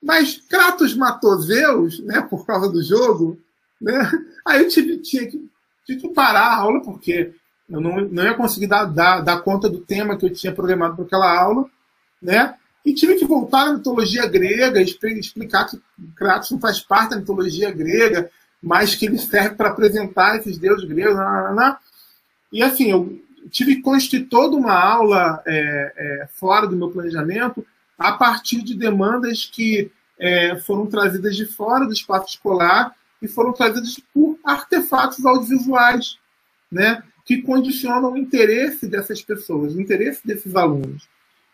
[0.03, 3.41] mas Kratos matou Zeus, né, por causa do jogo,
[3.81, 4.11] né?
[4.47, 5.51] Aí eu tive, tinha que,
[5.87, 7.33] tive que parar a aula, porque
[7.71, 10.97] eu não, não ia conseguir dar, dar, dar conta do tema que eu tinha programado
[10.97, 11.67] para aquela aula,
[12.21, 12.55] né?
[12.85, 15.81] E tive que voltar à mitologia grega, explicar que
[16.15, 18.31] Kratos não faz parte da mitologia grega,
[18.63, 21.17] mas que ele serve para apresentar esses deuses gregos.
[22.53, 23.21] E assim, eu
[23.51, 27.67] tive que construir toda uma aula é, é, fora do meu planejamento
[27.99, 32.95] a partir de demandas que é, foram trazidas de fora do espaço escolar
[33.27, 36.17] e foram trazidas por artefatos audiovisuais,
[36.71, 41.09] né, que condicionam o interesse dessas pessoas, o interesse desses alunos.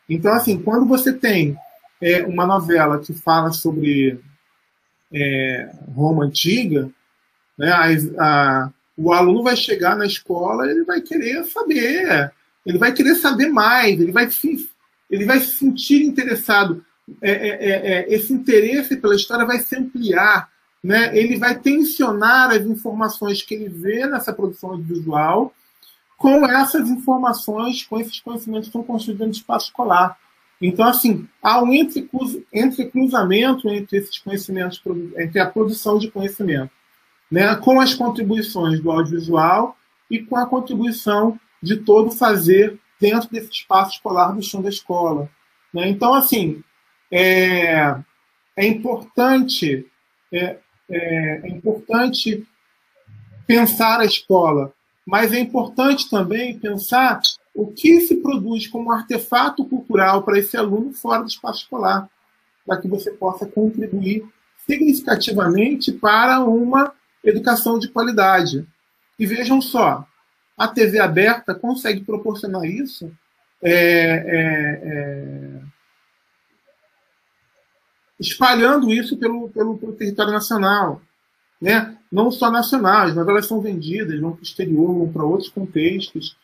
[0.08, 1.56] Então, assim, quando você tem
[2.00, 4.20] é, uma novela que fala sobre
[5.12, 6.90] é, Roma antiga,
[7.58, 7.86] né, a,
[8.18, 12.30] a, o aluno vai chegar na escola, ele vai querer saber,
[12.66, 14.68] ele vai querer saber mais, ele vai se,
[15.10, 16.84] ele vai se sentir interessado.
[17.20, 20.51] É, é, é, é esse interesse pela história vai se ampliar,
[20.82, 21.16] né?
[21.16, 25.52] ele vai tensionar as informações que ele vê nessa produção audiovisual
[26.16, 30.16] com essas informações, com esses conhecimentos que estão construídos no espaço escolar.
[30.60, 34.80] Então, assim, há um entrecruzamento entre esses conhecimentos,
[35.16, 36.70] entre a produção de conhecimento
[37.32, 39.74] né, com as contribuições do audiovisual
[40.10, 45.30] e com a contribuição de todo fazer dentro desse espaço escolar do chão da escola.
[45.72, 45.88] Né?
[45.88, 46.62] Então, assim,
[47.10, 47.96] é,
[48.54, 49.86] é importante
[50.30, 50.58] é,
[50.92, 52.46] é, é importante
[53.46, 54.72] pensar a escola,
[55.06, 57.20] mas é importante também pensar
[57.54, 62.08] o que se produz como artefato cultural para esse aluno fora do espaço escolar,
[62.64, 64.24] para que você possa contribuir
[64.66, 66.92] significativamente para uma
[67.24, 68.66] educação de qualidade.
[69.18, 70.06] E vejam só,
[70.56, 73.10] a TV aberta consegue proporcionar isso
[73.62, 75.60] é, é, é,
[78.18, 81.00] espalhando isso pelo, pelo, pelo, território nacional.
[81.60, 81.96] Né?
[82.10, 86.36] Não só nacional, as novelas são vendidas, vão para o exterior, vão para outros contextos.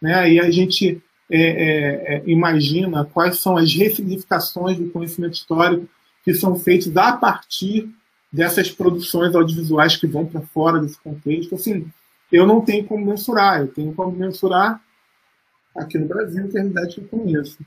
[0.00, 0.32] Né?
[0.32, 5.88] E a gente é, é, é, imagina quais são as ressignificações do conhecimento histórico
[6.24, 7.88] que são feitas a partir
[8.32, 11.90] dessas produções audiovisuais que vão para fora desse contexto, assim,
[12.30, 14.80] eu não tenho como mensurar, eu tenho como mensurar
[15.76, 17.58] aqui no Brasil, que é a realidade que eu conheço.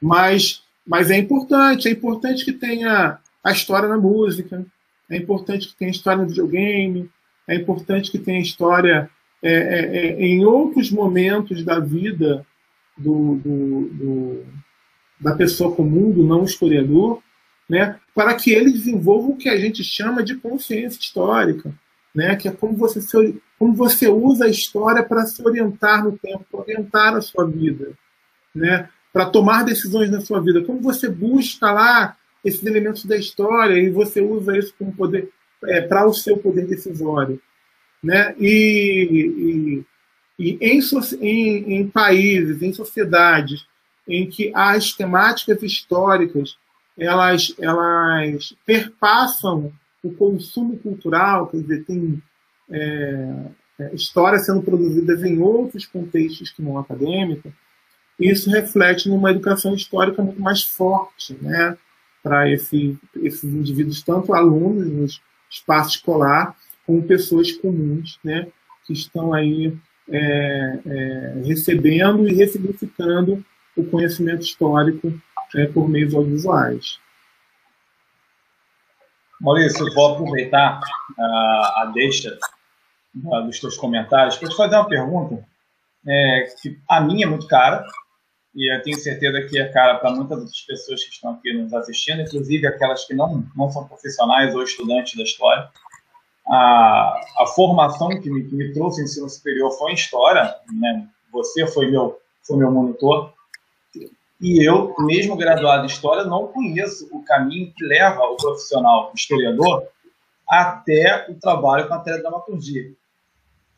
[0.00, 4.64] Mas, mas é importante, é importante que tenha a história na música,
[5.10, 7.10] é importante que tenha história no videogame,
[7.48, 9.10] é importante que tenha história
[9.42, 12.46] é, é, é, em outros momentos da vida
[12.96, 14.44] do, do, do,
[15.18, 17.22] da pessoa comum, do não historiador,
[17.68, 21.72] né, para que ele desenvolva o que a gente chama de consciência histórica,
[22.14, 26.18] né, que é como você, se, como você usa a história para se orientar no
[26.18, 27.92] tempo, para orientar a sua vida,
[28.54, 33.76] né, para tomar decisões na sua vida, como você busca lá esses elementos da história
[33.78, 35.30] e você usa isso como poder
[35.64, 37.40] é, para o seu poder decisório,
[38.02, 39.84] né, e,
[40.38, 40.80] e, e em,
[41.20, 43.66] em, em países, em sociedades
[44.08, 46.56] em que as temáticas históricas
[46.98, 52.22] elas, elas perpassam o consumo cultural, quer dizer, tem
[52.70, 53.44] é,
[53.78, 57.52] é, histórias sendo produzidas em outros contextos que não acadêmico,
[58.20, 61.76] isso reflete numa educação histórica muito mais forte, né,
[62.22, 65.06] para esse, esses indivíduos, tanto alunos no
[65.50, 66.54] espaço escolar,
[66.86, 68.48] como pessoas comuns, né,
[68.86, 69.76] que estão aí
[70.08, 73.44] é, é, recebendo e ressignificando
[73.76, 75.12] o conhecimento histórico
[75.54, 76.98] é, por meios audiovisuais.
[79.40, 82.38] Maurício, eu vou aproveitar uh, a deixa
[83.14, 85.42] dos teus comentários para te fazer uma pergunta
[86.06, 87.84] é, que a minha é muito cara
[88.54, 91.72] e eu tenho certeza que é cara para muitas outras pessoas que estão aqui nos
[91.72, 95.68] assistindo, inclusive aquelas que não, não são profissionais ou estudantes da história.
[96.46, 101.06] A, a formação que me, que me trouxe ensino superior foi em história, né?
[101.32, 103.32] você foi meu, foi meu monitor,
[104.40, 109.86] e eu, mesmo graduado em História, não conheço o caminho que leva o profissional historiador
[110.48, 112.90] até o trabalho com a teledramaturgia.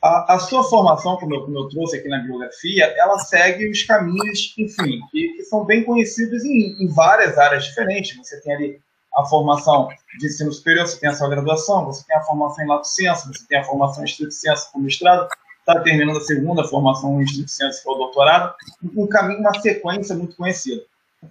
[0.02, 3.84] A, a sua formação, como eu, como eu, trouxe aqui na biografia, ela segue os
[3.84, 8.16] caminhos, enfim, que, que são bem conhecidos em, em, várias áreas diferentes.
[8.16, 8.80] Você tem ali
[9.16, 9.88] a formação
[10.18, 13.32] de ensino superior, você tem a sua graduação, você tem a formação em lato senso,
[13.32, 15.28] você tem a formação em estrito senso como mestrado,
[15.60, 18.54] está terminando a segunda formação em Ciências, que é o doutorado,
[18.96, 20.82] um caminho, uma sequência muito conhecida.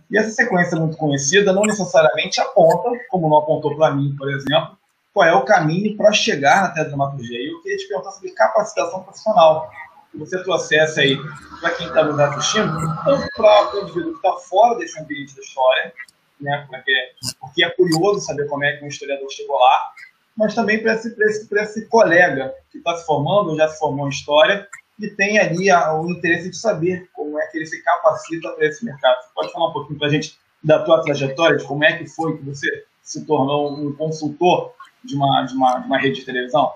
[0.09, 4.77] E essa sequência muito conhecida não necessariamente aponta, como não apontou para mim, por exemplo,
[5.13, 7.39] qual é o caminho para chegar na teledramaturgia.
[7.39, 9.69] E eu queria te perguntar sobre capacitação profissional.
[10.15, 11.17] Você trouxesse aí
[11.59, 12.71] para quem está nos assistindo,
[13.05, 15.93] tanto para o indivíduo que está fora desse ambiente da história,
[16.39, 16.93] né, porque,
[17.39, 19.91] porque é curioso saber como é que um historiador chegou lá,
[20.35, 24.07] mas também para esse, esse, esse colega que está se formando, ou já se formou
[24.07, 24.67] em História,
[24.99, 28.65] e tem ali a, o interesse de saber como é que ele se capacita para
[28.65, 29.21] esse mercado.
[29.21, 32.07] Você pode falar um pouquinho para a gente da tua trajetória, de como é que
[32.07, 36.25] foi que você se tornou um consultor de uma, de uma, de uma rede de
[36.25, 36.71] televisão?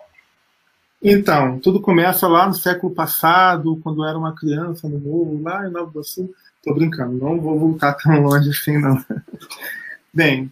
[1.01, 5.67] Então, tudo começa lá no século passado, quando eu era uma criança no morro, lá
[5.67, 6.33] em Nova Iguaçu.
[6.63, 9.03] Tô brincando, não vou voltar tão longe assim, não.
[10.11, 10.51] Bem,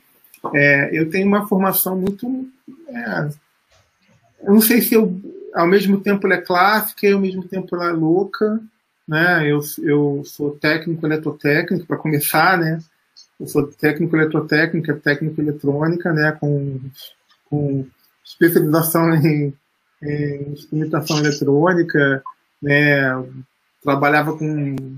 [0.54, 2.48] é, eu tenho uma formação muito.
[2.88, 3.30] É,
[4.44, 5.20] eu não sei se eu,
[5.56, 8.60] ao mesmo tempo ela é clássica e ao mesmo tempo ela é louca.
[9.08, 9.52] Né?
[9.52, 12.80] Eu, eu sou técnico eletrotécnico, para começar, né?
[13.40, 16.32] Eu sou técnico eletrotécnico, técnico eletrônica, né?
[16.40, 16.80] com,
[17.46, 17.86] com
[18.24, 19.54] especialização em,
[20.02, 22.24] em instrumentação eletrônica,
[22.62, 23.12] né?
[23.84, 24.98] trabalhava com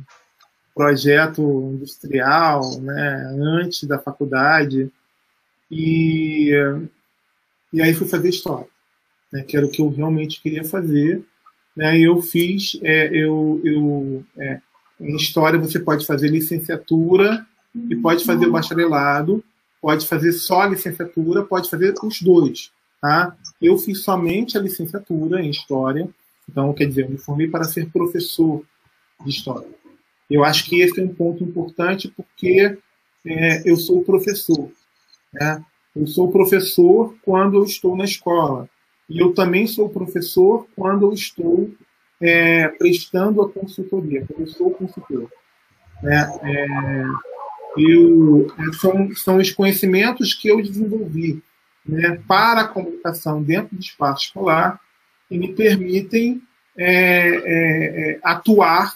[0.76, 1.42] projeto
[1.74, 4.92] industrial, né, antes da faculdade.
[5.72, 6.52] E,
[7.72, 8.68] e aí fui fazer história,
[9.32, 11.24] né, que era o que eu realmente queria fazer.
[11.76, 14.62] Né, e eu fiz, é, eu, eu, é,
[15.00, 17.46] em história você pode fazer licenciatura
[17.90, 19.44] e pode fazer o bacharelado,
[19.86, 22.72] pode fazer só a licenciatura, pode fazer os dois.
[23.00, 23.38] Tá?
[23.62, 26.10] Eu fiz somente a licenciatura em história,
[26.50, 28.64] então quer dizer, eu me formei para ser professor
[29.24, 29.68] de história.
[30.28, 32.76] Eu acho que esse é um ponto importante porque
[33.28, 34.72] é, eu sou professor.
[35.32, 35.64] Né?
[35.96, 38.68] Eu sou professor quando eu estou na escola.
[39.08, 41.70] E eu também sou professor quando eu estou
[42.20, 45.30] é, prestando a consultoria, eu sou consultor.
[46.02, 46.28] Né?
[46.42, 47.35] É,
[47.78, 48.48] eu,
[48.80, 51.44] são, são os conhecimentos que eu desenvolvi
[51.86, 54.80] né, para a comunicação dentro do espaço escolar
[55.30, 56.42] e me permitem
[56.78, 58.96] é, é, é atuar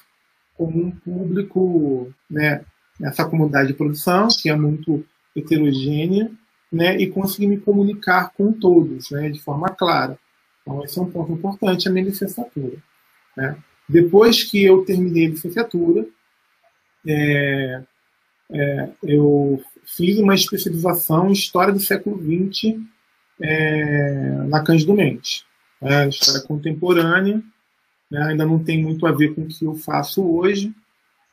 [0.55, 2.65] como um público né,
[2.99, 5.05] nessa comunidade de produção, que é muito
[5.35, 6.29] heterogênea,
[6.71, 10.19] né, e conseguir me comunicar com todos, né, de forma clara.
[10.61, 12.77] Então, esse é um ponto importante, a minha licenciatura.
[13.35, 13.57] Né.
[13.87, 16.05] Depois que eu terminei a licenciatura,
[17.07, 17.81] é,
[18.51, 22.75] é, eu fiz uma especialização em História do século XX
[23.41, 25.45] é, na Cândido Mendes.
[25.81, 27.41] Né, história contemporânea,
[28.11, 30.73] né, ainda não tem muito a ver com o que eu faço hoje,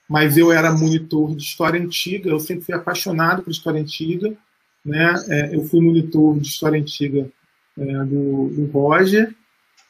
[0.09, 4.37] mas eu era monitor de história antiga, eu sempre fui apaixonado por história antiga,
[4.85, 5.15] né?
[5.29, 7.29] É, eu fui monitor de história antiga
[7.77, 9.35] é, do, do Roger,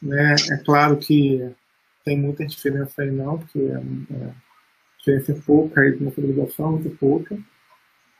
[0.01, 0.35] né?
[0.49, 1.47] É claro que
[2.03, 4.33] tem muita diferença aí não, porque é,
[5.11, 7.37] a diferença é pouca, metodologização é muito pouca.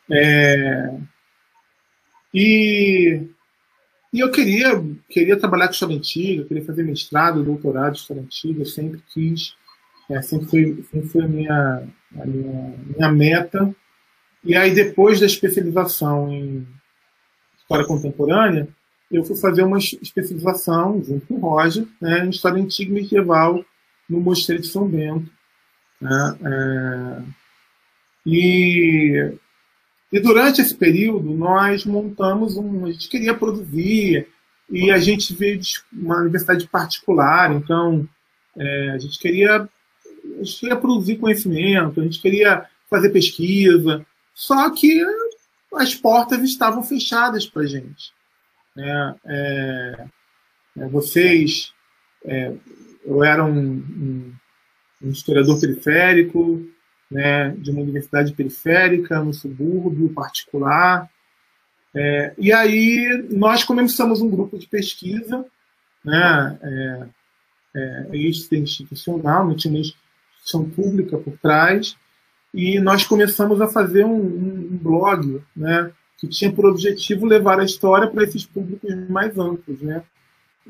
[0.09, 0.97] É,
[2.33, 3.27] e,
[4.13, 8.63] e eu queria, queria trabalhar com história antiga, queria fazer mestrado, doutorado de história antiga,
[8.65, 9.55] sempre quis,
[10.09, 11.87] é, sempre foi, sempre foi a, minha,
[12.19, 13.75] a minha, minha meta.
[14.43, 16.67] E aí, depois da especialização em
[17.57, 18.67] história contemporânea,
[19.11, 23.63] eu fui fazer uma especialização, junto com o Roger, né, em história antiga e medieval
[24.09, 25.29] no Mosteiro de São Bento.
[25.99, 27.23] Né, é,
[28.25, 29.37] e
[30.11, 32.85] e durante esse período, nós montamos um.
[32.85, 34.27] A gente queria produzir,
[34.69, 38.07] e a gente veio de uma universidade particular, então
[38.57, 39.67] é, a, gente queria,
[40.39, 45.03] a gente queria produzir conhecimento, a gente queria fazer pesquisa, só que
[45.75, 48.13] as portas estavam fechadas para a gente.
[48.75, 49.15] Né?
[49.25, 50.05] É,
[50.77, 51.73] é, vocês.
[52.25, 52.53] É,
[53.05, 54.33] eu era um, um,
[55.01, 56.65] um historiador periférico,
[57.09, 61.09] né, de uma universidade periférica, no subúrbio particular.
[61.95, 65.45] É, e aí nós começamos um grupo de pesquisa,
[66.03, 67.07] né, é,
[67.75, 68.17] é,
[68.57, 71.95] institucional, não tinha uma instituição pública por trás,
[72.53, 77.65] e nós começamos a fazer um, um blog, né, que tinha por objetivo levar a
[77.65, 80.03] história para esses públicos mais amplos, né.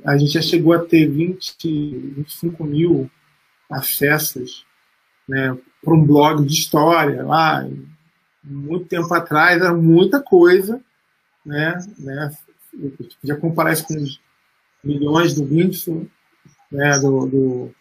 [0.06, 1.56] A gente já chegou a ter 20,
[2.16, 3.10] 25 mil
[3.70, 4.66] acessos
[5.28, 7.68] né, para um blog de história lá,
[8.44, 10.82] muito tempo atrás, era muita coisa,
[11.46, 12.32] né, né,
[12.74, 14.22] eu podia comparar isso com os
[14.84, 16.08] milhões do Whindersson,
[16.72, 17.76] né, do, do,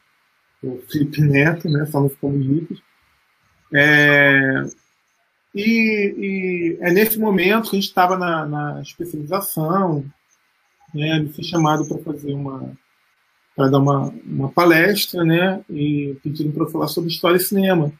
[0.62, 2.82] do Felipe Neto, né, falando como ricos.
[3.72, 4.64] É,
[5.55, 10.05] e, e, é nesse momento que a gente estava na, na especialização,
[10.95, 12.76] né, ele foi chamado para fazer uma,
[13.57, 15.64] para dar uma, uma palestra, né?
[15.70, 17.90] E pediram para eu falar sobre história e cinema.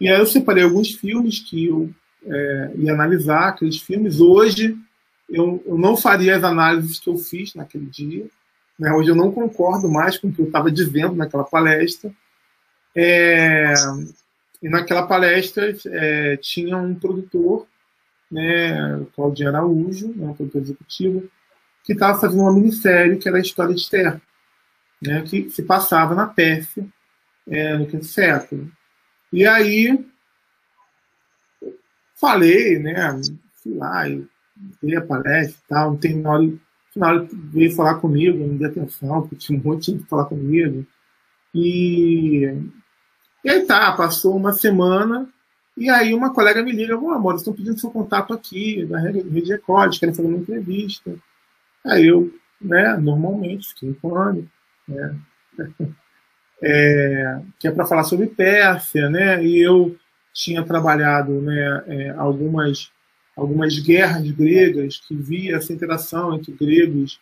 [0.00, 1.88] E aí eu separei alguns filmes que eu
[2.26, 4.20] é, ia analisar, aqueles filmes.
[4.20, 4.76] Hoje
[5.30, 8.26] eu, eu não faria as análises que eu fiz naquele dia.
[8.76, 8.90] Né?
[8.92, 12.10] Hoje eu não concordo mais com o que eu estava dizendo naquela palestra.
[12.96, 13.72] É,
[14.60, 17.68] e naquela palestra é, tinha um produtor,
[18.28, 21.30] né, Claudinho Araújo, né, um produtor executivo,
[21.84, 24.20] que estava fazendo uma minissérie que era a história de Terra
[25.02, 26.86] né, que se passava na Pérsia
[27.46, 28.70] é, no quinto século.
[29.32, 30.04] E aí
[32.16, 33.20] falei, né,
[33.62, 34.26] fui lá e
[34.82, 36.60] dei a palestra e tal, tem hora, no
[36.92, 40.84] final ele veio falar comigo, me deu atenção, porque tinha um monte de falar comigo.
[41.54, 42.44] E,
[43.44, 45.28] e aí tá, passou uma semana,
[45.76, 49.52] e aí uma colega me liga, ô amor, estão pedindo seu contato aqui, da Rede
[49.52, 51.14] Record, querem fazer uma entrevista.
[51.86, 54.48] Aí eu, né, normalmente, fiquei em pânico
[54.88, 55.16] né?
[56.60, 59.44] É, que é para falar sobre Pérsia, né?
[59.44, 59.96] E eu
[60.34, 62.90] tinha trabalhado, né, é, algumas
[63.36, 67.20] algumas guerras gregas que via essa interação entre gregos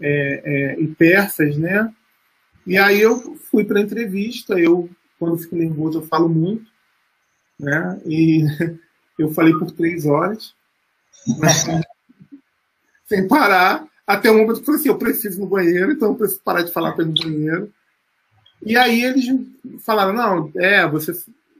[0.00, 1.92] é, é, e persas, né?
[2.66, 4.88] E aí eu fui para a entrevista, eu
[5.18, 6.70] quando fico nervoso eu falo muito,
[7.58, 8.00] né?
[8.06, 8.44] E
[9.18, 10.54] eu falei por três horas,
[13.06, 13.89] sem parar.
[14.10, 16.62] Até o momento eu falei assim, eu preciso ir no banheiro, então eu preciso parar
[16.62, 17.72] de falar para ir no banheiro.
[18.66, 19.24] E aí eles
[19.84, 21.12] falaram, não, é, você,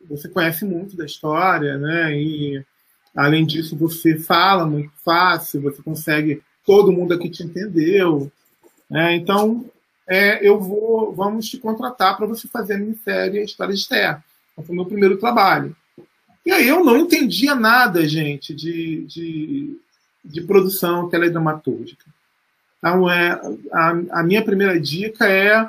[0.08, 2.12] você conhece muito da história, né?
[2.12, 2.64] E
[3.14, 8.30] além disso, você fala muito fácil, você consegue, todo mundo aqui te entendeu.
[8.90, 9.14] Né?
[9.14, 9.64] Então,
[10.08, 14.24] é, eu vou, vamos te contratar para você fazer a minissérie História de Terra.
[14.52, 15.74] Então, foi o meu primeiro trabalho.
[16.44, 19.80] E aí eu não entendia nada, gente, de, de,
[20.24, 22.04] de produção teledramatúrgica.
[22.80, 23.38] Então, é,
[23.72, 25.68] a, a minha primeira dica é,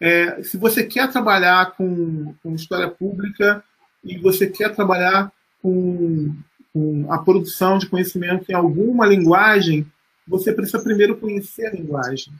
[0.00, 3.64] é, se você quer trabalhar com, com história pública
[4.04, 5.32] e você quer trabalhar
[5.62, 6.36] com,
[6.72, 9.90] com a produção de conhecimento em alguma linguagem,
[10.28, 12.32] você precisa primeiro conhecer a linguagem.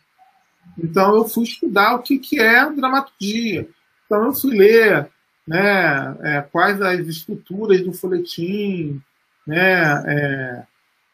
[0.78, 3.66] Então, eu fui estudar o que, que é dramaturgia.
[4.05, 5.09] Então, eu fui ler
[5.46, 9.00] né, é, quais as estruturas do folhetim,
[9.46, 10.62] né, é,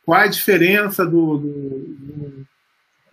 [0.05, 2.39] qual a diferença do, do, do,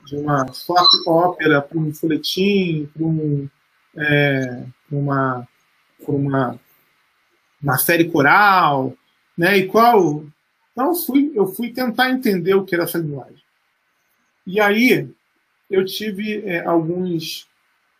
[0.07, 3.49] de uma soap ópera para um folhetim, para um,
[3.97, 5.47] é, uma,
[6.07, 6.59] uma,
[7.61, 8.93] uma série coral,
[9.37, 9.57] né?
[9.57, 10.23] E qual?
[10.71, 13.43] Então eu fui, eu fui tentar entender o que era essa linguagem.
[14.45, 15.09] E aí
[15.69, 17.45] eu tive é, alguns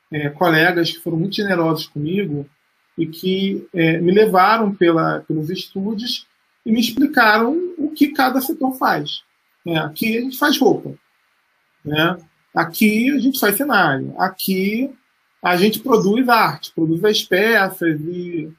[0.10, 2.50] é, colegas que foram muito generosos comigo
[2.98, 6.26] e que é, me levaram pela, pelos estúdios
[6.66, 9.24] e me explicaram o que cada setor faz.
[9.66, 9.78] Né?
[9.78, 10.98] Aqui a gente faz roupa.
[11.88, 12.18] Né?
[12.54, 14.14] Aqui a gente faz cenário.
[14.20, 14.94] Aqui
[15.42, 18.52] a gente produz arte, produz as peças e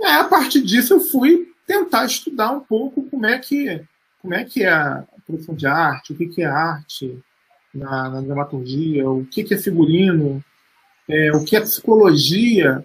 [0.00, 3.82] é, a partir disso eu fui tentar estudar um pouco como é que
[4.20, 7.18] como é que é a produção de arte, o que, é arte
[7.74, 10.44] na, na dramaturgia, o que, é figurino,
[11.08, 12.84] é, o que é psicologia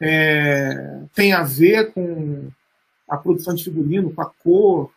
[0.00, 2.50] é, tem a ver com
[3.08, 4.90] a produção de figurino, com a cor.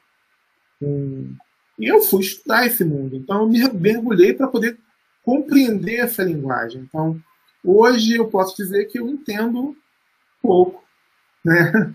[0.80, 1.36] Com...
[1.78, 3.16] E eu fui estudar esse mundo.
[3.16, 4.78] Então, eu me mergulhei para poder
[5.24, 6.82] compreender essa linguagem.
[6.82, 7.20] Então,
[7.64, 9.76] hoje eu posso dizer que eu entendo
[10.42, 10.84] pouco,
[11.44, 11.94] né?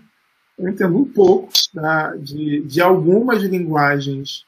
[0.57, 2.15] Eu entendo um pouco tá?
[2.17, 4.45] de, de algumas linguagens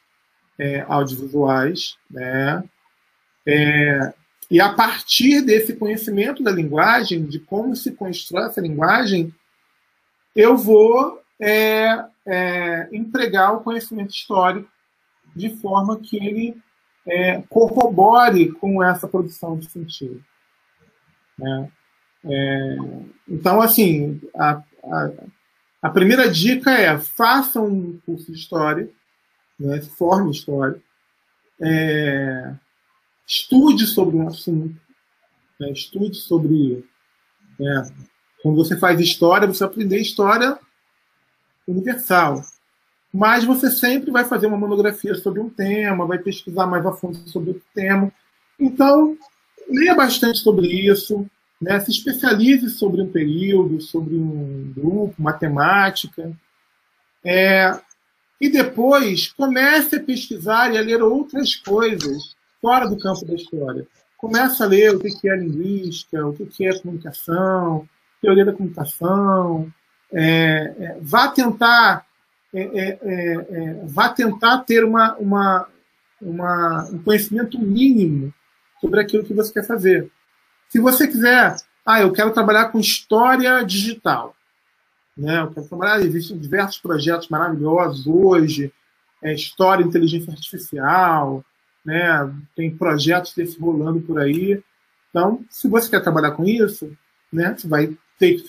[0.59, 2.63] é, audiovisuais, né?
[3.47, 4.13] É,
[4.51, 9.33] e a partir desse conhecimento da linguagem, de como se constrói essa linguagem,
[10.35, 14.69] eu vou é, é, empregar o conhecimento histórico
[15.35, 16.61] de forma que ele
[17.05, 20.23] é, corrobore com essa produção de sentido.
[21.37, 21.71] Né?
[22.25, 22.77] É,
[23.27, 25.11] então, assim, a, a,
[25.81, 28.89] a, primeira dica é faça um curso de história,
[29.59, 30.81] né, forme história,
[31.61, 32.53] é,
[33.27, 34.79] estude sobre um assunto,
[35.59, 36.85] né, estude sobre.
[37.59, 37.91] Né,
[38.41, 40.57] quando você faz história, você vai aprender história
[41.67, 42.41] universal.
[43.13, 47.17] Mas você sempre vai fazer uma monografia sobre um tema, vai pesquisar mais a fundo
[47.29, 48.11] sobre o tema.
[48.59, 49.15] Então,
[49.69, 51.25] leia bastante sobre isso,
[51.61, 51.79] né?
[51.79, 56.31] se especialize sobre um período, sobre um grupo, matemática.
[57.23, 57.79] É,
[58.41, 63.87] e depois comece a pesquisar e a ler outras coisas fora do campo da história.
[64.17, 67.87] Comece a ler o que é linguística, o que é comunicação,
[68.21, 69.71] teoria da comunicação,
[70.11, 72.05] é, é, vá tentar
[72.53, 75.67] é, é, é, é, vá tentar ter uma, uma,
[76.21, 78.31] uma, um conhecimento mínimo
[78.79, 80.11] sobre aquilo que você quer fazer.
[80.69, 84.35] Se você quiser, ah, eu quero trabalhar com história digital,
[85.17, 85.41] né?
[85.41, 88.71] Eu quero trabalhar, existem diversos projetos maravilhosos hoje,
[89.21, 91.43] é, história, inteligência artificial,
[91.83, 92.31] né?
[92.55, 94.61] Tem projetos desse rolando por aí.
[95.09, 96.95] Então, se você quer trabalhar com isso,
[97.31, 97.55] né?
[97.57, 98.47] Você vai ter que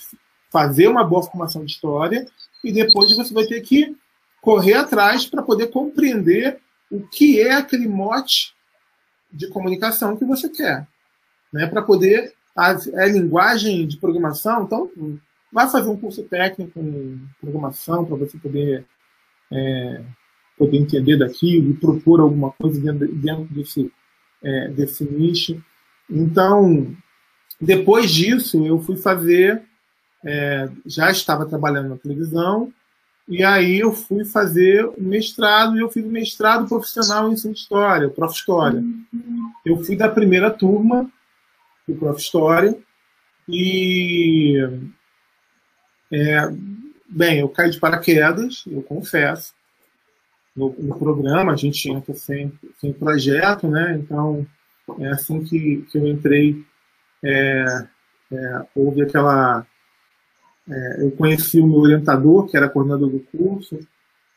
[0.51, 2.27] fazer uma boa formação de história
[2.65, 3.95] e depois você vai ter que
[4.41, 6.59] correr atrás para poder compreender
[6.91, 8.55] o que é aquele mote
[9.33, 10.87] de comunicação que você quer,
[11.53, 11.67] né?
[11.67, 12.73] Para poder a,
[13.07, 14.91] linguagem de programação, então
[15.53, 18.85] vai fazer um curso técnico em programação para você poder
[19.53, 20.05] é,
[20.57, 23.93] poder entender daquilo e propor alguma coisa dentro, dentro desse
[24.43, 25.63] é, desse nicho.
[26.09, 26.95] Então,
[27.61, 29.63] depois disso, eu fui fazer
[30.25, 32.73] é, já estava trabalhando na televisão,
[33.29, 37.55] e aí eu fui fazer o mestrado, e eu fiz o mestrado profissional em ensino
[37.55, 38.35] de história, Prof.
[38.35, 38.81] História.
[38.81, 39.53] Uhum.
[39.65, 41.11] Eu fui da primeira turma
[41.89, 42.21] do Prof.
[42.21, 42.77] História,
[43.49, 44.59] e.
[46.13, 46.49] É,
[47.09, 49.55] bem, eu caí de paraquedas, eu confesso.
[50.55, 53.99] No, no programa, a gente entra sem, sem projeto, né?
[53.99, 54.47] Então,
[55.01, 56.65] é assim que, que eu entrei.
[57.23, 57.87] É,
[58.31, 59.67] é, houve aquela
[60.69, 63.79] é, eu conheci o meu orientador, que era coordenador do curso,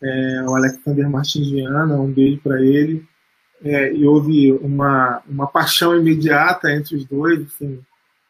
[0.02, 3.06] é, o Alexander Martins Viana, um beijo para ele.
[3.64, 7.42] É, e houve uma, uma paixão imediata entre os dois.
[7.42, 7.80] Assim,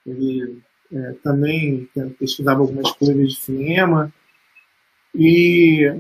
[0.06, 0.62] ele
[0.94, 4.14] é, também pesquisava algumas coisas de cinema.
[5.14, 5.92] E,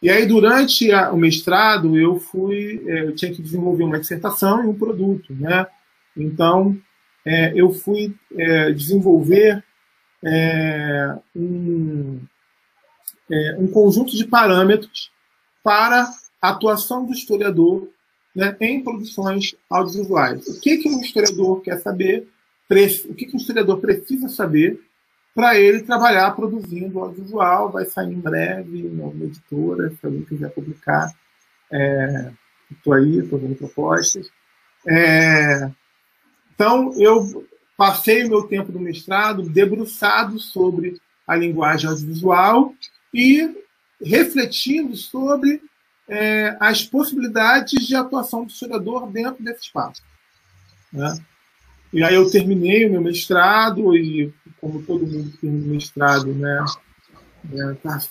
[0.00, 4.62] e aí, durante a, o mestrado, eu fui, é, eu tinha que desenvolver uma dissertação
[4.64, 5.34] e um produto.
[5.34, 5.66] Né?
[6.16, 6.78] Então,
[7.24, 8.14] é, eu fui
[8.76, 9.64] desenvolver
[10.24, 12.20] é, um,
[13.30, 15.10] é, um conjunto de parâmetros
[15.62, 16.10] para
[16.40, 17.88] a atuação do historiador
[18.34, 20.46] né, em produções audiovisuais.
[20.46, 22.28] O que, que um historiador quer saber,
[23.08, 24.80] o que, que um historiador precisa saber
[25.34, 27.70] para ele trabalhar produzindo audiovisual.
[27.70, 31.14] Vai sair em breve em uma editora, se alguém quiser publicar.
[32.70, 34.28] Estou é, aí, estou vendo propostas.
[34.86, 35.70] É,
[36.54, 37.46] então, eu
[37.78, 42.74] Passei o meu tempo do mestrado debruçado sobre a linguagem audiovisual
[43.14, 43.56] e
[44.02, 45.62] refletindo sobre
[46.08, 50.02] é, as possibilidades de atuação do historiador dentro desse espaço.
[50.92, 51.24] Né?
[51.92, 56.64] E aí eu terminei o meu mestrado e, como todo mundo que o mestrado, né,
[57.44, 58.02] está né,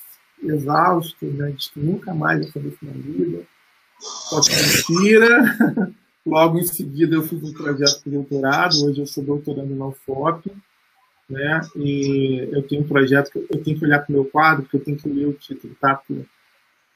[0.43, 3.45] exausto, né, diz que nunca mais vai fazer isso na vida,
[3.99, 5.97] só que mentira.
[6.27, 8.75] Logo em seguida, eu fiz um projeto de doutorado.
[8.83, 10.51] Hoje eu sou doutorando na UFOP.
[11.29, 11.61] Né?
[11.77, 14.75] E eu tenho um projeto que eu tenho que olhar para o meu quadro, porque
[14.75, 15.95] eu tenho que ler o título, tá?
[15.95, 16.25] Porque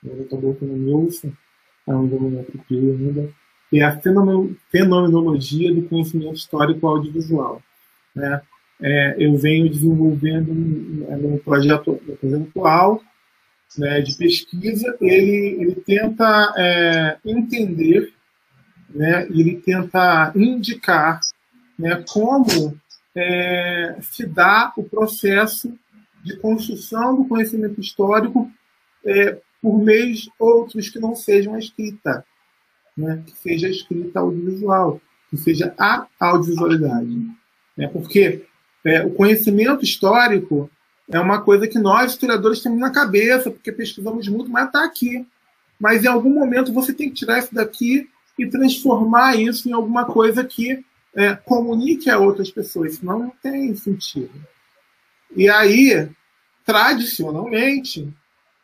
[0.03, 0.65] o Dr.
[0.65, 1.31] Nilson,
[1.87, 3.29] é um documento que ainda,
[3.69, 3.99] que é a
[4.69, 7.61] fenomenologia do conhecimento histórico audiovisual.
[8.13, 8.41] Né?
[8.81, 13.01] É, eu venho desenvolvendo no projeto, no projeto atual
[13.77, 18.13] né, de pesquisa, ele, ele tenta é, entender,
[18.93, 21.19] né, ele tenta indicar
[21.77, 22.77] né, como
[23.15, 25.73] é, se dá o processo
[26.23, 28.51] de construção do conhecimento histórico
[29.05, 32.25] é, por meios outros que não sejam a escrita,
[32.95, 37.09] né, que seja a escrita audiovisual, que seja a audiovisualidade.
[37.77, 38.45] Né, porque
[38.85, 40.69] é, o conhecimento histórico
[41.11, 45.27] é uma coisa que nós, historiadores, temos na cabeça, porque pesquisamos muito, mas está aqui.
[45.79, 50.05] Mas em algum momento você tem que tirar isso daqui e transformar isso em alguma
[50.05, 50.83] coisa que
[51.15, 54.31] é, comunique a outras pessoas, senão não tem sentido.
[55.35, 56.09] E aí,
[56.65, 58.11] tradicionalmente,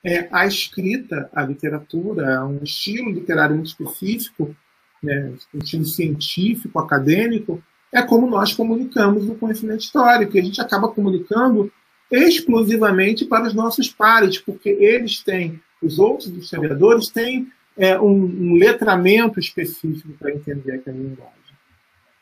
[0.04, 4.56] é, a escrita, a literatura, um estilo literário muito específico,
[5.04, 7.62] né, um estilo científico, acadêmico,
[7.92, 10.36] é como nós comunicamos o conhecimento histórico.
[10.36, 11.72] E a gente acaba comunicando
[12.12, 18.56] exclusivamente para os nossos pares, porque eles têm, os outros historiadores têm é, um, um,
[18.56, 21.34] letramento específico para entender aquela linguagem.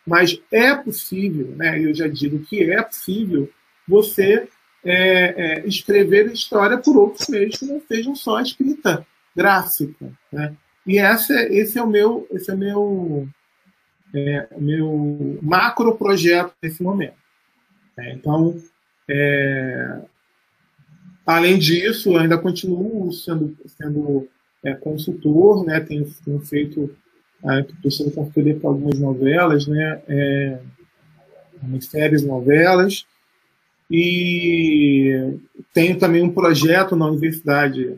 [0.06, 3.50] Mas é possível, né, eu já digo que é possível,
[3.88, 4.48] você
[4.84, 10.12] é, é, escrever história por outros meios que não sejam só a escrita gráfica.
[10.32, 10.56] Né?
[10.86, 13.28] E essa, esse é o meu, esse é meu,
[14.14, 17.16] é, meu macro projeto nesse momento.
[17.98, 18.62] É, então,
[19.10, 20.02] é,
[21.26, 24.28] além disso, ainda continuo sendo, sendo
[24.66, 25.80] é, consultor, né?
[25.80, 26.90] tenho, tenho feito,
[27.70, 30.02] estou sendo consultor para algumas novelas, né?
[30.08, 30.60] É,
[31.82, 33.06] séries, novelas,
[33.90, 35.38] e
[35.74, 37.98] tenho também um projeto na universidade,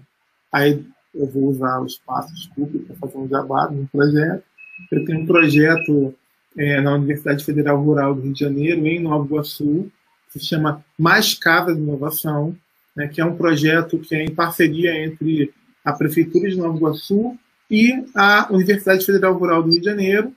[0.51, 4.43] aí eu vou usar o espaço, desculpe, para fazer um jabá no projeto.
[4.91, 6.13] Eu tenho um projeto
[6.57, 9.91] é, na Universidade Federal Rural do Rio de Janeiro, em Nova Iguaçu,
[10.31, 12.55] que se chama Mais Casa de Inovação,
[12.95, 15.53] né, que é um projeto que é em parceria entre
[15.87, 17.37] a Prefeitura de Nova Iguaçu
[17.71, 20.33] e a Universidade Federal Rural do Rio de Janeiro.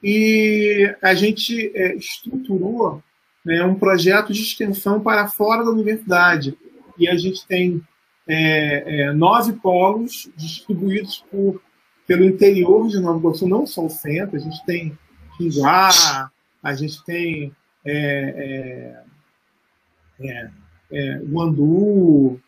[0.00, 3.02] E a gente é, estruturou
[3.44, 6.56] né, um projeto de extensão para fora da universidade.
[6.96, 7.82] E a gente tem
[8.28, 11.60] é, é, nove polos distribuídos por,
[12.06, 14.96] pelo interior de Nova Iguaçu, não só o centro, a gente tem
[15.36, 16.30] Quinguá,
[16.62, 17.52] a gente tem
[17.84, 19.02] é,
[20.20, 20.50] é, é,
[20.92, 22.40] é, Guandu,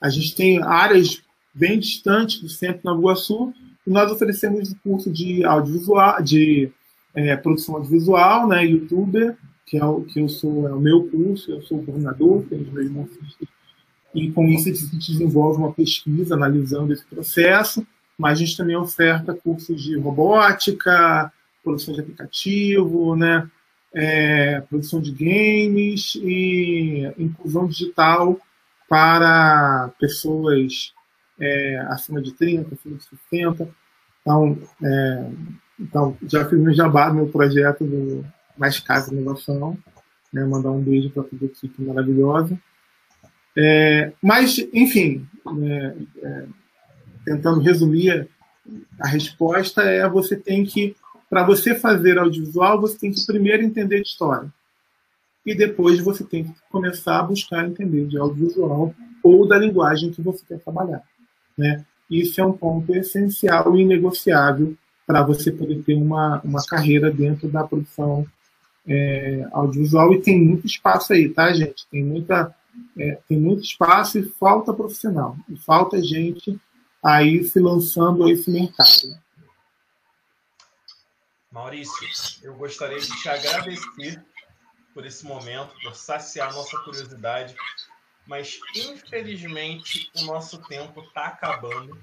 [0.00, 1.23] a gente tem áreas
[1.54, 3.54] bem distantes do centro de Nova Iguaçu,
[3.86, 6.70] e nós oferecemos o curso de audiovisual, de
[7.14, 9.36] é, produção audiovisual, né, youtuber,
[9.66, 12.72] que é o que eu sou, é o meu curso, eu sou coordenador, tenho os
[12.72, 13.08] meus
[14.14, 17.84] e com isso a gente desenvolve uma pesquisa analisando esse processo,
[18.16, 21.32] mas a gente também oferta cursos de robótica,
[21.64, 23.50] produção de aplicativo, né,
[23.92, 28.38] é, produção de games e inclusão digital
[28.88, 30.92] para pessoas
[31.40, 33.68] é, acima de 30, acima de 60.
[34.20, 35.30] Então, é,
[35.78, 38.24] então já fiz meu jabá no meu projeto do
[38.56, 39.76] Mais Casa Inovação,
[40.32, 42.58] né, mandar um beijo para toda a equipe maravilhosa.
[43.56, 45.26] É, mas, enfim,
[45.62, 46.46] é, é,
[47.24, 48.28] tentando resumir
[49.00, 50.96] a resposta, é você tem que
[51.34, 54.52] para você fazer audiovisual, você tem que primeiro entender de história.
[55.44, 60.22] E depois você tem que começar a buscar entender de audiovisual ou da linguagem que
[60.22, 61.02] você quer trabalhar.
[61.56, 61.84] Né?
[62.10, 64.76] Isso é um ponto essencial e inegociável
[65.06, 68.26] para você poder ter uma, uma carreira dentro da produção
[68.86, 70.12] é, audiovisual.
[70.14, 71.86] E tem muito espaço aí, tá, gente?
[71.90, 72.54] Tem, muita,
[72.98, 75.36] é, tem muito espaço e falta profissional.
[75.48, 76.58] E falta gente
[77.02, 79.18] aí se lançando a esse mercado.
[81.52, 82.08] Maurício,
[82.42, 84.24] eu gostaria de te agradecer
[84.92, 87.54] por esse momento, por saciar nossa curiosidade,
[88.26, 92.00] mas infelizmente o nosso tempo está acabando.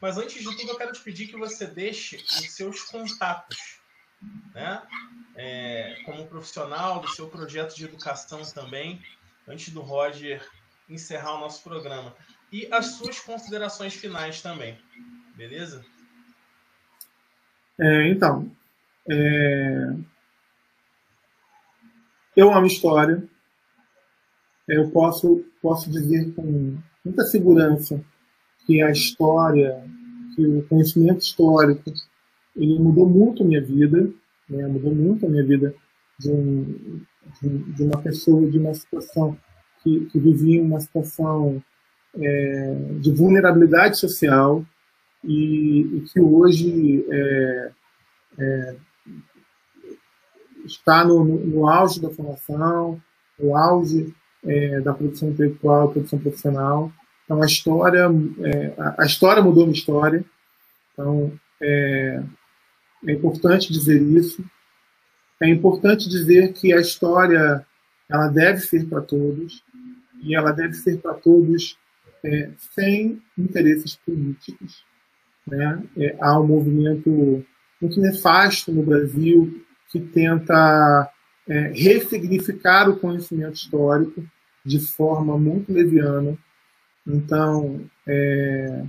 [0.00, 3.80] Mas antes de tudo, eu quero te pedir que você deixe os seus contatos,
[4.54, 4.82] né?
[5.36, 9.02] É, como profissional do seu projeto de educação também,
[9.48, 10.46] antes do Roger
[10.88, 12.14] encerrar o nosso programa.
[12.52, 14.78] E as suas considerações finais também,
[15.34, 15.84] beleza?
[17.78, 18.54] É, então,
[19.10, 19.94] é...
[22.36, 23.22] Eu amo história.
[24.68, 28.00] Eu posso, posso dizer com muita segurança
[28.66, 29.84] que a história,
[30.34, 31.92] que o conhecimento histórico,
[32.56, 34.10] ele mudou muito a minha vida,
[34.48, 34.66] né?
[34.66, 35.74] mudou muito a minha vida
[36.18, 37.00] de, um,
[37.42, 39.36] de uma pessoa, de uma situação
[39.82, 41.62] que, que vivia uma situação
[42.16, 44.64] é, de vulnerabilidade social
[45.22, 47.70] e, e que hoje é,
[48.38, 48.76] é,
[50.64, 53.00] está no, no, no, auge da formação,
[53.38, 54.14] no auge
[54.46, 56.92] é, da produção intelectual, produção profissional.
[57.24, 58.06] Então a história,
[58.42, 60.24] é, a, a, história mudou minha história.
[60.92, 62.22] Então é,
[63.06, 64.44] é importante dizer isso.
[65.40, 67.66] É importante dizer que a história
[68.08, 69.62] ela deve ser para todos
[70.22, 71.76] e ela deve ser para todos
[72.24, 74.84] é, sem interesses políticos.
[75.46, 75.82] Né?
[75.98, 77.44] É, há um movimento
[77.80, 81.10] muito nefasto no Brasil que tenta
[81.48, 84.24] é, ressignificar o conhecimento histórico
[84.64, 86.36] de forma muito leviana.
[87.06, 88.84] Então, é,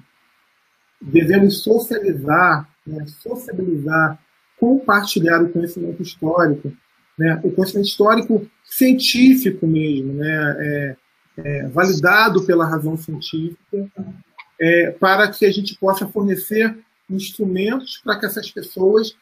[1.01, 4.18] devemos socializar, né, sociabilizar,
[4.58, 6.72] compartilhar o conhecimento histórico,
[7.18, 10.95] né, o conhecimento histórico científico mesmo, né, é,
[11.38, 13.89] é, validado pela razão científica,
[14.60, 16.78] é, para que a gente possa fornecer
[17.10, 19.16] instrumentos para que essas pessoas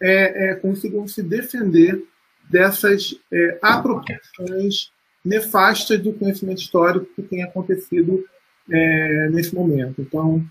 [0.00, 2.02] é, é, consigam se defender
[2.50, 4.90] dessas é, apropriações
[5.24, 8.24] nefastas do conhecimento histórico que tem acontecido
[8.70, 10.00] é, nesse momento.
[10.00, 10.44] Então,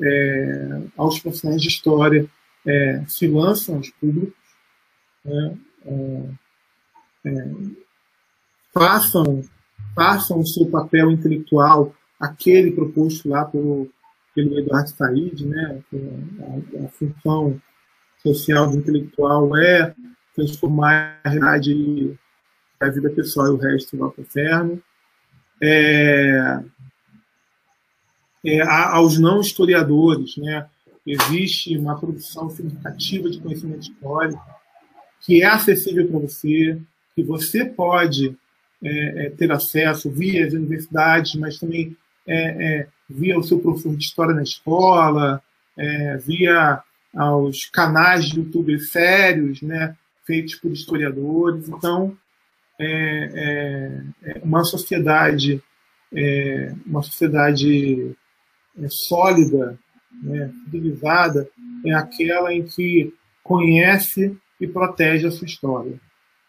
[0.00, 2.26] é, aos profissionais de história
[2.66, 4.34] é, se lançam aos públicos,
[5.24, 5.56] né,
[8.72, 9.42] façam,
[9.94, 13.88] façam o seu papel intelectual, aquele proposto lá pelo,
[14.34, 17.60] pelo Eduardo Said, né, a, a função
[18.22, 19.94] social do intelectual é
[20.34, 22.18] transformar a realidade
[22.80, 24.82] da vida pessoal e o resto lá para o inferno.
[25.62, 26.60] É,
[28.44, 30.66] é, aos não historiadores, né,
[31.06, 34.42] existe uma produção significativa de conhecimento histórico
[35.20, 36.78] que é acessível para você,
[37.14, 38.36] que você pode
[38.82, 43.96] é, é, ter acesso via as universidades, mas também é, é via o seu professor
[43.96, 45.42] de história na escola,
[45.76, 46.82] é, via
[47.14, 51.68] aos canais de YouTube sérios, né, feitos por historiadores.
[51.68, 52.16] Então,
[52.78, 55.62] é, é, é uma sociedade,
[56.12, 58.14] é, uma sociedade
[58.78, 59.78] é, sólida,
[60.22, 61.48] né, civilizada,
[61.84, 63.12] é aquela em que
[63.42, 66.00] conhece e protege a sua história.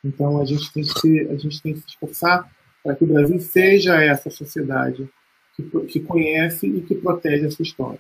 [0.03, 2.49] Então, a gente tem que se, a gente tem que esforçar
[2.83, 5.09] para que o Brasil seja essa sociedade
[5.55, 7.99] que, que conhece e que protege a sua história.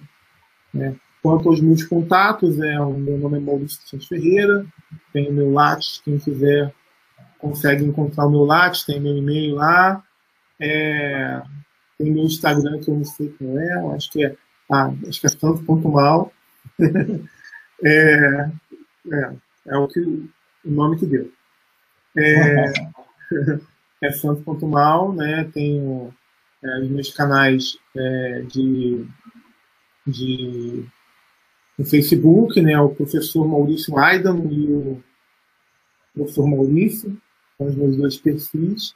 [0.73, 0.95] Né?
[1.25, 4.63] Quanto aos meus contatos, é, o meu nome é Maurício Santos Ferreira,
[5.11, 6.71] tem o meu Lattes, quem quiser
[7.39, 10.03] consegue encontrar o meu Lattes, tem meu e-mail lá,
[10.59, 11.41] é,
[11.97, 14.35] tem meu Instagram que eu não sei qual é, acho que é,
[14.71, 16.31] ah, acho que é santo.mal.
[17.83, 18.51] é,
[19.11, 20.29] é, é o, que, o
[20.63, 21.31] nome que deu.
[22.15, 22.65] É,
[23.99, 26.13] é santo.mal, né, tenho
[26.63, 29.07] é, os meus canais é, de,
[30.05, 30.85] de
[31.77, 35.01] no Facebook, né, o professor Maurício Aidan e o
[36.13, 37.17] professor Maurício,
[37.57, 38.95] são os meus dois perfis.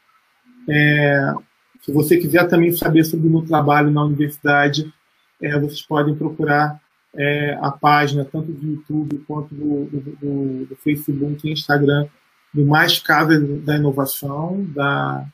[0.67, 1.33] É,
[1.81, 4.93] se você quiser também saber sobre o meu trabalho na universidade,
[5.41, 6.79] é, vocês podem procurar
[7.15, 12.07] é, a página, tanto do YouTube quanto do, do, do, Facebook e Instagram,
[12.53, 15.25] do Mais Casa da Inovação, da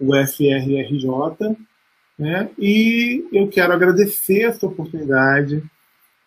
[0.00, 1.56] UFRRJ.
[2.18, 2.50] Né?
[2.58, 5.62] E eu quero agradecer essa oportunidade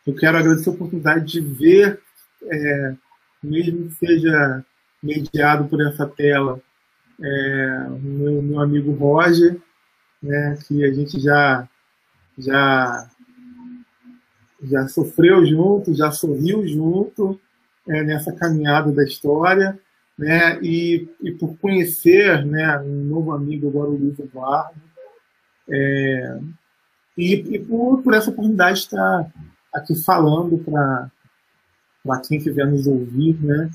[0.06, 2.00] eu quero agradecer a oportunidade de ver,
[2.44, 2.96] é,
[3.44, 4.66] mesmo que seja
[5.02, 6.60] mediado por essa tela,
[7.22, 9.60] é, meu, meu amigo Roger,
[10.22, 11.68] né, que a gente já,
[12.38, 13.10] já,
[14.64, 17.40] já sofreu junto, já sorriu junto
[17.88, 19.80] é, nessa caminhada da história,
[20.18, 24.82] né, e, e por conhecer né, um novo amigo agora, o Luiz Eduardo,
[25.70, 26.40] é,
[27.18, 29.32] e, e por, por essa oportunidade de estar
[29.74, 33.70] aqui falando para quem quiser nos ouvir, né?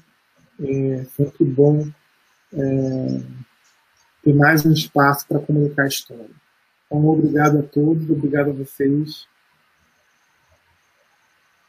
[0.61, 1.86] É sempre bom
[2.53, 3.20] é,
[4.22, 6.30] ter mais um espaço para comunicar a história.
[6.86, 9.26] Então, obrigado a todos, obrigado a vocês.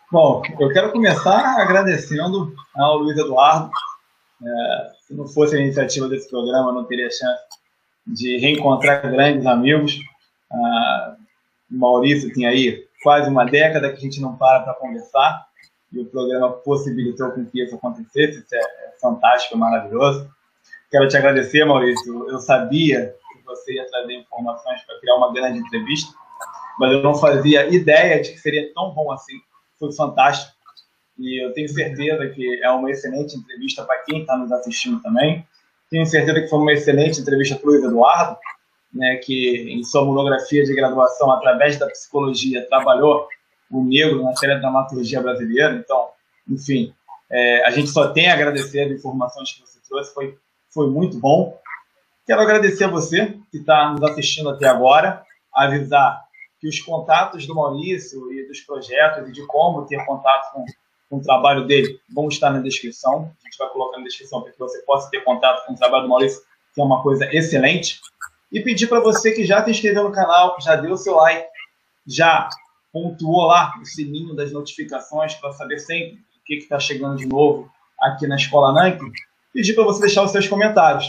[0.09, 3.69] Bom, eu quero começar agradecendo ao Luiz Eduardo.
[4.41, 7.43] É, se não fosse a iniciativa desse programa, eu não teria chance
[8.05, 9.99] de reencontrar grandes amigos.
[10.49, 11.17] Ah,
[11.69, 15.47] Maurício tem aí quase uma década que a gente não para para conversar
[15.91, 18.39] e o programa possibilitou com que isso acontecesse.
[18.39, 20.29] Isso é, é fantástico, é maravilhoso.
[20.91, 22.29] Quero te agradecer, Maurício.
[22.29, 26.13] Eu sabia que você ia trazer informações para criar uma grande entrevista,
[26.79, 29.39] mas eu não fazia ideia de que seria tão bom assim.
[29.79, 30.55] Foi fantástico.
[31.17, 35.45] E eu tenho certeza que é uma excelente entrevista para quem está nos assistindo também.
[35.89, 38.37] Tenho certeza que foi uma excelente entrevista para o Eduardo.
[38.97, 43.27] Né, que em sua monografia de graduação, através da psicologia, trabalhou
[43.69, 45.75] o negro na série dramaturgia brasileira.
[45.75, 46.09] Então,
[46.49, 46.93] enfim,
[47.29, 50.37] é, a gente só tem a agradecer as informações que você trouxe, foi,
[50.73, 51.59] foi muito bom.
[52.25, 55.23] Quero agradecer a você que está nos assistindo até agora,
[55.53, 56.25] avisar
[56.59, 60.65] que os contatos do Maurício e dos projetos e de como ter contato com,
[61.09, 63.31] com o trabalho dele vão estar na descrição.
[63.41, 66.03] A gente vai colocar na descrição para que você possa ter contato com o trabalho
[66.03, 66.41] do Maurício,
[66.73, 68.01] que é uma coisa excelente.
[68.51, 71.15] E pedir para você que já se inscreveu no canal, que já deu o seu
[71.15, 71.47] like,
[72.05, 72.49] já
[72.91, 77.69] pontuou lá o sininho das notificações para saber sempre o que está chegando de novo
[77.99, 78.99] aqui na Escola Nank,
[79.53, 81.05] pedir para você deixar os seus comentários.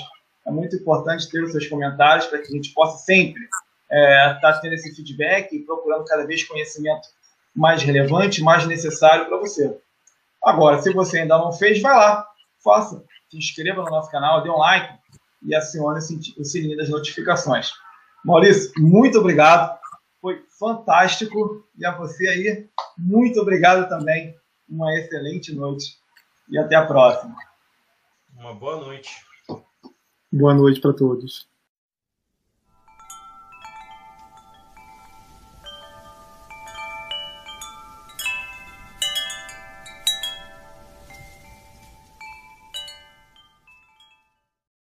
[0.46, 3.58] É muito importante ter os seus comentários para que a gente possa sempre estar
[3.90, 7.08] é, tá tendo esse feedback e procurando cada vez conhecimento
[7.54, 9.76] mais relevante, mais necessário para você.
[10.42, 12.26] Agora, se você ainda não fez, vai lá,
[12.62, 14.94] faça, se inscreva no nosso canal, dê um like
[15.42, 16.00] e acione
[16.36, 17.70] o sininho das notificações.
[18.24, 19.78] Maurício, muito obrigado,
[20.20, 24.36] foi fantástico e a você aí, muito obrigado também,
[24.68, 25.96] uma excelente noite
[26.50, 27.36] e até a próxima.
[28.36, 29.10] Uma boa noite.
[30.30, 31.47] Boa noite para todos.